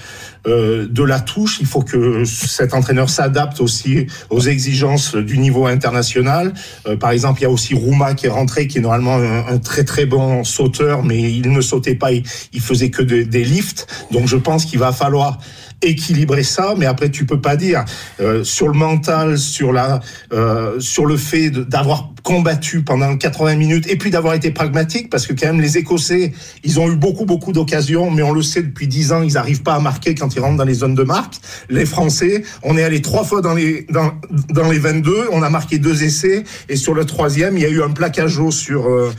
euh, 0.48 0.88
de 0.90 1.04
la 1.04 1.20
touche. 1.20 1.60
Il 1.60 1.68
faut 1.68 1.82
que 1.82 2.24
cet 2.24 2.74
entraîneur 2.80 3.10
s'adapte 3.10 3.62
aussi 3.62 4.08
aux 4.30 4.42
exigences 4.42 5.16
du 5.16 5.38
niveau 5.38 5.68
international. 5.68 6.54
Euh, 6.88 6.96
par 6.98 7.12
exemple, 7.12 7.40
il 7.42 7.44
y 7.44 7.48
a 7.48 7.50
aussi 7.50 7.74
Rouma 7.76 8.14
qui 8.14 8.26
est 8.26 8.30
rentré, 8.42 8.68
qui 8.68 8.78
est 8.80 8.82
normalement 8.82 9.18
un, 9.54 9.58
très 9.60 9.84
très 9.84 10.06
bon 10.06 10.44
sauteur, 10.44 11.04
mais 11.04 11.20
il 11.40 11.52
ne 11.52 11.62
sautait 11.62 11.96
pas, 11.96 12.12
il, 12.12 12.62
faisait 12.62 12.90
que 12.90 13.04
de- 13.04 13.24
des 13.24 13.44
lifts. 13.44 13.88
Donc 14.12 14.28
je 14.28 14.38
pense 14.38 14.66
qu'il 14.66 14.80
va 14.80 14.92
falloir 14.92 15.38
équilibrer 15.82 16.44
ça, 16.44 16.74
mais 16.78 16.86
après 16.86 17.10
tu 17.10 17.26
peux 17.26 17.40
pas 17.40 17.56
dire 17.56 17.86
euh, 18.20 18.44
sur 18.44 18.68
le 18.68 18.74
mental, 18.78 19.38
sur 19.38 19.72
la, 19.72 20.02
euh, 20.34 20.80
sur 20.80 21.06
le 21.06 21.16
fait 21.18 21.50
d'avoir 21.52 22.10
combattu 22.30 22.84
pendant 22.84 23.18
80 23.18 23.56
minutes 23.56 23.90
et 23.90 23.98
puis 23.98 24.12
d'avoir 24.12 24.36
été 24.36 24.52
pragmatique, 24.52 25.10
parce 25.10 25.26
que 25.26 25.34
quand 25.34 25.48
même 25.48 25.62
les 25.62 25.80
Écossais, 25.80 26.32
ils 26.64 26.80
ont 26.80 26.88
eu 26.88 26.96
beaucoup 26.96 27.26
beaucoup 27.26 27.54
d'occasions, 27.54 28.12
mais 28.12 28.22
on 28.22 28.34
le 28.34 28.44
sait 28.44 28.62
depuis 28.62 28.88
10 28.88 29.14
ans, 29.14 29.24
ils 29.24 29.34
n'arrivent 29.34 29.64
pas 29.64 29.74
à 29.74 29.80
marquer 29.80 30.14
quand 30.14 30.36
ils 30.36 30.40
rentrent 30.40 30.58
dans 30.58 30.64
les 30.64 30.76
zones 30.76 30.94
de 30.94 31.02
marque. 31.02 31.34
Les 31.70 31.88
Français, 31.88 32.44
on 32.62 32.78
est 32.78 32.84
allé 32.84 33.02
trois 33.02 33.24
fois 33.24 33.42
dans 33.42 33.56
les 33.56 33.88
dans, 33.90 34.12
dans 34.50 34.70
les 34.70 34.78
22, 34.78 35.30
on 35.32 35.42
a 35.42 35.50
marqué 35.50 35.80
deux 35.80 36.04
essais 36.04 36.44
et 36.70 36.76
sur 36.76 36.94
le 36.94 37.04
troisième, 37.04 37.58
il 37.58 37.64
y 37.64 37.66
a 37.66 37.70
eu 37.70 37.82
un 37.82 37.90
plaquage 37.90 38.38
haut 38.38 38.52
sur 38.52 38.88
euh, 38.88 39.12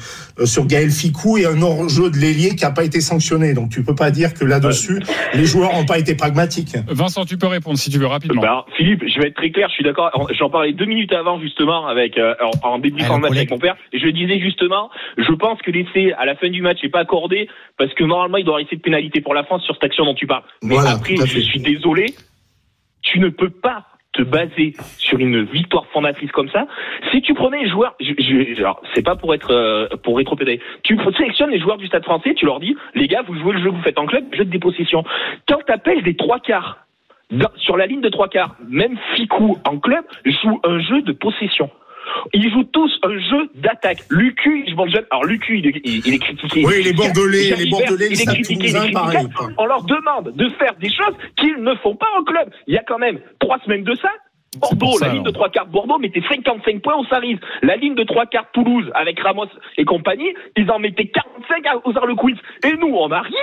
sur 0.44 0.66
Gaël 0.66 0.92
Ficou 0.92 1.36
et 1.36 1.46
un 1.46 1.60
hors-jeu 1.62 2.10
de 2.10 2.16
l'ailier 2.16 2.54
qui 2.54 2.62
n'a 2.62 2.70
pas 2.70 2.84
été 2.84 3.00
sanctionné. 3.00 3.54
Donc 3.54 3.70
tu 3.70 3.82
peux 3.82 3.96
pas 3.96 4.12
dire 4.12 4.34
que 4.34 4.44
là-dessus, 4.44 5.02
les 5.34 5.46
joueurs 5.46 5.72
n'ont 5.72 5.84
pas 5.84 5.98
été 5.98 6.14
pragmatiques. 6.14 6.76
Vincent, 6.86 7.24
tu 7.24 7.36
peux 7.36 7.48
répondre 7.48 7.76
si 7.76 7.90
tu 7.90 7.98
veux 7.98 8.06
rapidement. 8.06 8.40
Bah, 8.40 8.66
Philippe, 8.76 9.02
je 9.04 9.20
vais 9.20 9.28
être 9.28 9.34
très 9.34 9.50
clair, 9.50 9.68
je 9.68 9.74
suis 9.74 9.84
d'accord. 9.84 10.10
J'en 10.38 10.48
parlais 10.48 10.72
deux 10.72 10.86
minutes 10.86 11.12
avant 11.12 11.40
justement 11.40 11.88
avec 11.88 12.16
euh, 12.16 12.34
en, 12.62 12.74
en 12.74 12.78
débriefant 13.02 13.16
le 13.16 13.20
match 13.22 13.30
le 13.32 13.36
avec 13.38 13.50
mon 13.50 13.58
père. 13.58 13.76
Et 13.92 13.98
je 13.98 14.08
disais 14.08 14.38
justement, 14.40 14.90
je 15.18 15.32
pense 15.32 15.60
que 15.62 15.70
l'essai 15.70 16.12
à 16.12 16.24
la 16.24 16.34
fin 16.36 16.48
du 16.48 16.62
match 16.62 16.82
n'est 16.82 16.88
pas 16.90 17.00
accordé 17.00 17.48
parce 17.78 17.92
que 17.94 18.04
normalement 18.04 18.36
il 18.38 18.44
doit 18.44 18.60
essai 18.60 18.76
de 18.76 18.80
pénalité 18.82 19.20
pour 19.20 19.34
la 19.34 19.44
France 19.44 19.62
sur 19.64 19.74
cette 19.74 19.84
action 19.84 20.04
dont 20.04 20.14
tu 20.14 20.26
parles. 20.26 20.42
Mais 20.62 20.74
Voilà, 20.74 20.90
après, 20.92 21.16
je 21.16 21.40
suis 21.40 21.60
désolé, 21.60 22.06
tu 23.02 23.18
ne 23.20 23.28
peux 23.28 23.50
pas 23.50 23.86
te 24.12 24.22
baser 24.22 24.74
sur 24.98 25.20
une 25.20 25.44
victoire 25.44 25.86
fondatrice 25.92 26.32
comme 26.32 26.48
ça. 26.50 26.66
Si 27.12 27.22
tu 27.22 27.32
prenais 27.32 27.62
les 27.62 27.68
joueurs, 27.70 27.94
je, 28.00 28.12
je, 28.18 28.58
alors, 28.58 28.82
c'est 28.92 29.04
pas 29.04 29.14
pour 29.14 29.32
être 29.34 29.52
euh, 29.52 29.86
pour 30.02 30.16
rétropédaler. 30.16 30.60
Tu 30.82 30.98
sélectionnes 31.16 31.50
les 31.50 31.60
joueurs 31.60 31.78
du 31.78 31.86
Stade 31.86 32.02
Français, 32.02 32.34
tu 32.34 32.44
leur 32.44 32.58
dis, 32.58 32.76
les 32.96 33.06
gars, 33.06 33.22
vous 33.26 33.38
jouez 33.38 33.52
le 33.52 33.60
jeu 33.60 33.70
que 33.70 33.76
vous 33.76 33.82
faites 33.82 34.00
en 34.00 34.06
club, 34.06 34.24
jeu 34.34 34.44
de 34.44 34.50
dépossession. 34.50 35.04
Quand 35.48 35.58
t'appelles 35.64 36.02
des 36.02 36.16
trois 36.16 36.40
quarts 36.40 36.78
dans- 37.30 37.52
sur 37.56 37.76
la 37.76 37.86
ligne 37.86 38.00
de 38.00 38.08
trois 38.08 38.26
quarts, 38.28 38.56
même 38.68 38.98
Ficou 39.14 39.58
en 39.64 39.78
club 39.78 40.04
joue 40.24 40.60
un 40.64 40.80
jeu 40.80 41.02
de 41.02 41.12
possession. 41.12 41.70
Ils 42.32 42.50
jouent 42.52 42.64
tous 42.64 42.98
un 43.02 43.18
jeu 43.18 43.50
d'attaque. 43.56 43.98
Lucu, 44.10 44.64
je 44.68 44.74
m'en 44.74 44.86
jette. 44.86 45.06
Alors 45.10 45.24
Lucu, 45.24 45.58
il 45.58 45.66
est, 45.68 45.80
il, 45.84 46.06
il 46.06 46.14
est 46.14 46.18
critiqué. 46.18 46.64
Oui, 46.66 46.92
Bordelais, 46.92 47.54
les 47.56 47.66
Bordelais, 47.70 48.08
il 48.10 48.20
est 48.20 48.24
critiqué, 48.26 48.54
il 48.68 48.76
est 48.76 48.78
critiqué. 48.78 48.92
pareil. 48.92 49.26
On 49.58 49.66
leur 49.66 49.82
demande 49.84 50.32
de 50.34 50.48
faire 50.58 50.74
des 50.76 50.88
choses 50.92 51.14
qu'ils 51.36 51.56
ne 51.62 51.74
font 51.76 51.96
pas 51.96 52.08
en 52.18 52.24
club. 52.24 52.50
Il 52.66 52.74
y 52.74 52.78
a 52.78 52.82
quand 52.82 52.98
même 52.98 53.20
trois 53.38 53.58
semaines 53.60 53.84
de 53.84 53.94
ça. 53.96 54.10
Bordeaux, 54.58 54.98
ça, 54.98 55.06
la 55.06 55.12
ligne 55.14 55.22
de 55.22 55.30
trois 55.30 55.48
quarts 55.48 55.66
Bordeaux 55.68 55.98
mettait 55.98 56.22
55 56.28 56.82
points 56.82 56.96
au 56.96 57.04
Saris. 57.04 57.38
La 57.62 57.76
ligne 57.76 57.94
de 57.94 58.02
trois 58.02 58.26
quarts 58.26 58.50
Toulouse 58.52 58.90
avec 58.94 59.20
Ramos 59.20 59.46
et 59.78 59.84
compagnie, 59.84 60.34
ils 60.56 60.68
en 60.72 60.80
mettaient 60.80 61.06
45 61.06 61.66
à- 61.66 61.76
aux 61.86 61.96
Harlequins. 61.96 62.34
Et 62.64 62.72
nous, 62.76 62.88
on 62.94 63.10
arrive 63.12 63.34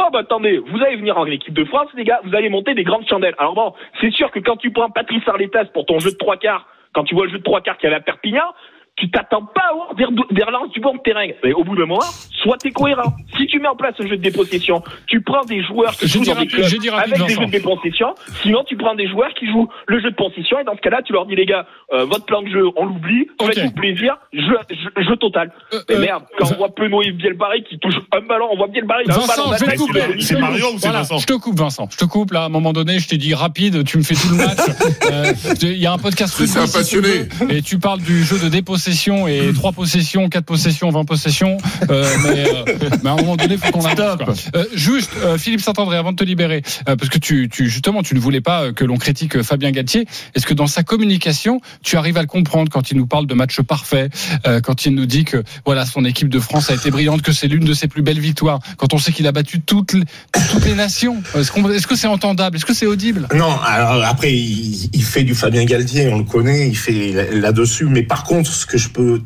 Oh 0.00 0.10
bah 0.12 0.20
attendez, 0.20 0.58
vous 0.58 0.80
allez 0.84 0.94
venir 0.96 1.18
en 1.18 1.26
équipe 1.26 1.54
de 1.54 1.64
France, 1.64 1.88
les 1.96 2.04
gars, 2.04 2.20
vous 2.22 2.32
allez 2.36 2.48
monter 2.50 2.72
des 2.74 2.84
grandes 2.84 3.08
chandelles. 3.08 3.34
Alors 3.38 3.54
bon, 3.54 3.72
c'est 4.00 4.12
sûr 4.12 4.30
que 4.30 4.38
quand 4.38 4.56
tu 4.56 4.70
prends 4.70 4.90
Patrice 4.90 5.26
Arletas 5.26 5.64
pour 5.74 5.86
ton 5.86 5.98
jeu 5.98 6.12
de 6.12 6.16
trois 6.16 6.36
quarts, 6.36 6.68
quand 6.92 7.04
tu 7.04 7.14
vois 7.14 7.26
le 7.26 7.32
jeu 7.32 7.38
de 7.38 7.42
trois 7.42 7.60
quarts 7.60 7.76
qu'il 7.78 7.88
y 7.88 7.92
avait 7.92 8.00
à 8.00 8.04
Perpignan, 8.04 8.54
tu 8.98 9.10
t'attends 9.10 9.44
pas 9.44 9.62
à 9.68 9.72
avoir 9.72 9.94
des, 9.94 10.04
des 10.34 10.42
relances 10.42 10.70
du 10.72 10.80
bon 10.80 10.96
terrain. 10.98 11.26
Mais 11.44 11.52
au 11.52 11.64
bout 11.64 11.76
d'un 11.76 11.86
moment, 11.86 12.00
sois 12.42 12.56
t'es 12.58 12.70
cohérent. 12.70 13.14
Si 13.36 13.46
tu 13.46 13.58
mets 13.60 13.68
en 13.68 13.76
place 13.76 13.94
un 14.00 14.06
jeu 14.06 14.16
de 14.16 14.22
dépossession, 14.22 14.82
tu 15.06 15.20
prends 15.20 15.44
des 15.44 15.62
joueurs 15.62 15.92
qui 15.92 16.06
J'ai 16.08 16.18
jouent 16.18 16.24
dans 16.24 16.40
des 16.40 16.46
clubs 16.46 16.64
avec 16.64 17.12
des 17.14 17.18
Vincent. 17.20 17.40
jeux 17.40 17.46
de 17.46 17.50
dépossession. 17.50 18.14
Sinon, 18.42 18.64
tu 18.66 18.76
prends 18.76 18.94
des 18.94 19.08
joueurs 19.08 19.32
qui 19.38 19.46
jouent 19.46 19.68
le 19.86 20.00
jeu 20.00 20.10
de 20.10 20.16
possession 20.16 20.58
et 20.58 20.64
dans 20.64 20.74
ce 20.74 20.80
cas-là, 20.80 21.02
tu 21.04 21.12
leur 21.12 21.26
dis 21.26 21.34
les 21.36 21.46
gars, 21.46 21.66
euh, 21.92 22.04
votre 22.06 22.24
plan 22.24 22.42
de 22.42 22.48
jeu, 22.48 22.64
on 22.76 22.86
l'oublie, 22.86 23.28
Ok. 23.40 23.54
faites-vous 23.54 23.70
plaisir, 23.72 24.16
jeu, 24.32 24.58
jeu, 24.70 25.02
jeu 25.08 25.16
total. 25.16 25.52
Euh, 25.72 25.78
Mais 25.88 25.94
euh, 25.96 26.00
merde, 26.00 26.24
quand 26.38 26.50
on 26.52 26.56
voit 26.56 26.74
Penaud 26.74 27.02
et 27.02 27.12
Bielbarré 27.12 27.62
qui 27.62 27.78
touchent 27.78 28.00
un 28.12 28.20
ballon, 28.20 28.48
on 28.52 28.56
voit 28.56 28.66
Bielbarré, 28.68 29.04
un 29.08 29.12
Vincent, 29.12 29.26
ballon 29.48 29.56
je 29.58 29.64
vais 29.64 29.72
te 29.72 29.78
couper. 29.78 30.00
C'est 30.20 30.38
Mario 30.38 30.66
ou 30.74 30.78
c'est 30.78 30.88
Voilà, 30.88 30.98
Vincent 31.00 31.18
je 31.18 31.26
te 31.26 31.32
coupe, 31.34 31.58
Vincent. 31.58 31.88
Je 31.90 31.96
te 31.96 32.04
coupe 32.04 32.32
là. 32.32 32.42
À 32.42 32.46
un 32.46 32.48
moment 32.48 32.72
donné, 32.72 32.98
je 32.98 33.08
t'ai 33.08 33.16
dit 33.16 33.34
rapide. 33.34 33.84
Tu 33.84 33.98
me 33.98 34.02
fais 34.02 34.14
tout 34.14 34.28
le 34.30 34.36
match. 34.36 34.58
Euh, 35.10 35.32
Il 35.62 35.78
y 35.78 35.86
a 35.86 35.92
un 35.92 35.98
podcast. 35.98 36.34
C'est 36.36 36.58
un 36.58 36.66
si 36.66 36.72
tu 36.72 36.78
passionné. 36.78 37.08
veux, 37.40 37.52
et 37.52 37.62
tu 37.62 37.78
parles 37.78 38.00
du 38.00 38.22
jeu 38.24 38.38
de 38.38 38.48
dépossession 38.48 38.87
et 39.28 39.52
trois 39.54 39.72
possessions, 39.72 40.28
quatre 40.28 40.44
possessions, 40.44 40.90
20 40.90 41.04
possessions. 41.04 41.58
Euh, 41.90 42.04
mais, 42.22 42.48
euh, 42.48 42.64
mais 43.02 43.10
à 43.10 43.12
un 43.12 43.16
moment 43.16 43.36
donné, 43.36 43.54
il 43.54 43.58
faut 43.60 43.70
qu'on 43.72 43.80
quoi. 43.80 44.34
Euh, 44.54 44.64
juste, 44.74 45.10
euh, 45.22 45.38
Philippe 45.38 45.60
Saint-André, 45.60 45.96
avant 45.96 46.12
de 46.12 46.16
te 46.16 46.24
libérer, 46.24 46.62
euh, 46.88 46.96
parce 46.96 47.08
que 47.08 47.18
tu, 47.18 47.48
tu 47.48 47.68
justement, 47.68 48.02
tu 48.02 48.14
ne 48.14 48.20
voulais 48.20 48.40
pas 48.40 48.72
que 48.72 48.84
l'on 48.84 48.96
critique 48.96 49.42
Fabien 49.42 49.70
Galtier. 49.70 50.06
Est-ce 50.34 50.46
que 50.46 50.54
dans 50.54 50.66
sa 50.66 50.82
communication, 50.82 51.60
tu 51.82 51.96
arrives 51.96 52.16
à 52.16 52.22
le 52.22 52.26
comprendre 52.26 52.70
quand 52.70 52.90
il 52.90 52.96
nous 52.96 53.06
parle 53.06 53.26
de 53.26 53.34
match 53.34 53.60
parfait, 53.60 54.08
euh, 54.46 54.60
quand 54.60 54.86
il 54.86 54.94
nous 54.94 55.06
dit 55.06 55.24
que 55.24 55.42
voilà, 55.64 55.84
son 55.86 56.04
équipe 56.04 56.28
de 56.28 56.40
France 56.40 56.70
a 56.70 56.74
été 56.74 56.90
brillante, 56.90 57.22
que 57.22 57.32
c'est 57.32 57.48
l'une 57.48 57.64
de 57.64 57.74
ses 57.74 57.88
plus 57.88 58.02
belles 58.02 58.20
victoires, 58.20 58.60
quand 58.76 58.94
on 58.94 58.98
sait 58.98 59.12
qu'il 59.12 59.26
a 59.26 59.32
battu 59.32 59.60
toutes 59.60 59.92
les, 59.92 60.04
toutes 60.50 60.64
les 60.64 60.74
nations? 60.74 61.22
Est-ce 61.34 61.86
que 61.86 61.96
c'est 61.96 62.06
entendable? 62.06 62.56
Est-ce 62.56 62.66
que 62.66 62.74
c'est 62.74 62.86
audible? 62.86 63.28
Non, 63.34 63.58
alors 63.60 64.04
après, 64.04 64.32
il, 64.32 64.90
il 64.92 65.02
fait 65.02 65.24
du 65.24 65.34
Fabien 65.34 65.64
Galtier, 65.64 66.08
on 66.08 66.18
le 66.18 66.24
connaît, 66.24 66.68
il 66.68 66.76
fait 66.76 67.30
là-dessus. 67.32 67.86
Mais 67.86 68.02
par 68.02 68.24
contre, 68.24 68.50
ce 68.50 68.66
que 68.66 68.77
je 68.78 68.88
peux 68.88 69.20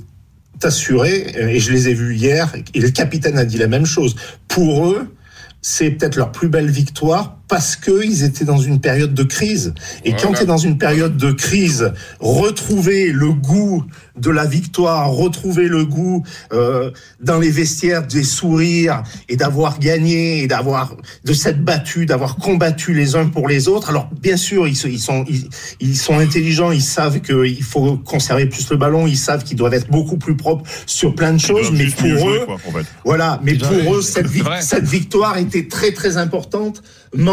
t'assurer, 0.58 1.32
et 1.36 1.58
je 1.58 1.72
les 1.72 1.88
ai 1.88 1.94
vus 1.94 2.14
hier, 2.14 2.54
et 2.74 2.80
le 2.80 2.90
capitaine 2.90 3.38
a 3.38 3.44
dit 3.44 3.58
la 3.58 3.66
même 3.66 3.86
chose, 3.86 4.16
pour 4.48 4.90
eux, 4.90 5.14
c'est 5.60 5.90
peut-être 5.90 6.16
leur 6.16 6.32
plus 6.32 6.48
belle 6.48 6.70
victoire 6.70 7.38
parce 7.52 7.76
qu'ils 7.76 8.24
étaient 8.24 8.46
dans 8.46 8.56
une 8.56 8.80
période 8.80 9.12
de 9.12 9.24
crise. 9.24 9.74
Et 10.06 10.14
quand 10.14 10.32
tu 10.32 10.44
es 10.44 10.46
dans 10.46 10.56
une 10.56 10.78
période 10.78 11.18
de 11.18 11.32
crise, 11.32 11.92
retrouver 12.18 13.12
le 13.12 13.34
goût 13.34 13.84
de 14.16 14.30
la 14.30 14.46
victoire, 14.46 15.10
retrouver 15.10 15.68
le 15.68 15.84
goût 15.84 16.22
euh, 16.54 16.90
dans 17.20 17.38
les 17.38 17.50
vestiaires 17.50 18.06
des 18.06 18.24
sourires 18.24 19.02
et 19.28 19.36
d'avoir 19.36 19.78
gagné 19.78 20.42
et 20.42 20.46
d'avoir 20.46 20.96
de 21.24 21.32
s'être 21.34 21.62
battu, 21.62 22.06
d'avoir 22.06 22.36
combattu 22.36 22.94
les 22.94 23.16
uns 23.16 23.26
pour 23.26 23.48
les 23.48 23.68
autres. 23.68 23.90
Alors 23.90 24.08
bien 24.22 24.38
sûr, 24.38 24.66
ils, 24.66 24.76
sont 24.76 25.24
ils, 25.28 25.48
ils 25.80 25.96
sont 25.96 26.18
intelligents, 26.18 26.70
ils 26.70 26.80
savent 26.80 27.20
qu'il 27.20 27.62
faut 27.62 27.98
conserver 27.98 28.46
plus 28.46 28.70
le 28.70 28.78
ballon, 28.78 29.06
ils 29.06 29.18
savent 29.18 29.44
qu'ils 29.44 29.58
doivent 29.58 29.74
être 29.74 29.90
beaucoup 29.90 30.16
plus 30.16 30.38
propres 30.38 30.64
sur 30.86 31.14
plein 31.14 31.34
de 31.34 31.40
choses, 31.40 31.70
mais 31.70 31.84
pour 31.84 32.06
jouer, 32.06 32.38
eux, 32.38 32.46
quoi, 32.46 32.54
en 32.54 32.72
fait. 32.72 32.86
voilà, 33.04 33.40
mais 33.44 33.56
pour 33.56 33.96
eux, 33.96 34.00
cette 34.00 34.86
victoire 34.86 35.36
était 35.36 35.68
très 35.68 35.92
très 35.92 36.16
importante 36.16 36.82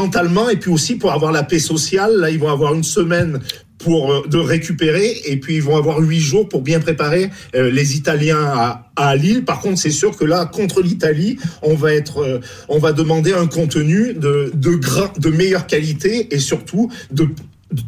mentalement 0.10 0.50
et 0.50 0.56
puis 0.58 0.72
aussi 0.72 0.95
pour 0.95 1.12
avoir 1.12 1.32
la 1.32 1.43
paix 1.43 1.60
sociale. 1.60 2.15
Là, 2.17 2.30
ils 2.32 2.39
vont 2.39 2.50
avoir 2.50 2.74
une 2.74 2.84
semaine 2.84 3.39
pour 3.78 4.12
euh, 4.12 4.28
de 4.28 4.38
récupérer 4.38 5.22
et 5.26 5.38
puis 5.38 5.56
ils 5.56 5.62
vont 5.63 5.78
avoir 5.78 6.00
huit 6.00 6.19
jours 6.19 6.50
pour 6.50 6.62
bien 6.62 6.80
préparer 6.80 7.30
euh, 7.56 7.69
les 7.72 7.95
Italiens 7.95 8.41
à, 8.43 8.91
à 8.95 9.15
Lille. 9.15 9.45
Par 9.45 9.60
contre, 9.62 9.78
c'est 9.80 9.91
sûr 9.91 10.17
que 10.17 10.26
là, 10.26 10.45
contre 10.45 10.82
l'Italie, 10.82 11.38
on 11.62 11.76
va 11.76 11.93
être, 11.93 12.17
euh, 12.24 12.39
on 12.69 12.80
va 12.80 12.91
demander 12.91 13.34
un 13.34 13.48
contenu 13.48 14.13
de 14.15 14.52
de, 14.54 14.72
gra- 14.72 15.17
de 15.19 15.30
meilleure 15.30 15.67
qualité 15.67 16.34
et 16.34 16.39
surtout 16.39 16.91
de 17.12 17.28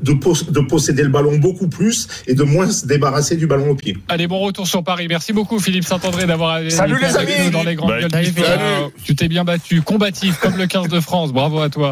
de, 0.03 0.13
pos- 0.13 0.45
de 0.51 0.60
posséder 0.60 1.01
le 1.01 1.10
ballon 1.10 1.39
beaucoup 1.39 1.67
plus 1.67 2.07
et 2.27 2.36
de 2.36 2.43
moins 2.43 2.69
se 2.69 2.86
débarrasser 2.86 3.36
du 3.36 3.47
ballon 3.47 3.71
au 3.71 3.73
pied. 3.75 3.97
Allez, 4.10 4.27
bon 4.27 4.38
retour 4.38 4.67
sur 4.67 4.84
Paris. 4.84 5.07
Merci 5.10 5.34
beaucoup 5.34 5.57
Philippe 5.57 5.86
Saint-André 5.86 6.27
d'avoir 6.27 6.60
été 6.60 6.69
Salut, 6.69 6.99
les 7.01 7.15
avec 7.17 7.36
amis 7.36 7.45
nous 7.45 7.49
dans 7.51 7.63
les 7.63 7.73
grandes 7.73 7.89
Bah, 7.89 8.21
gueules. 8.21 8.91
Tu 9.03 9.15
t'es 9.15 9.27
bien 9.27 9.43
battu, 9.43 9.81
combatif 9.81 10.38
comme 10.39 10.55
le 10.55 10.67
15 10.67 10.88
de 10.88 10.99
France. 10.99 11.34
Bravo 11.34 11.60
à 11.62 11.69
toi. 11.69 11.89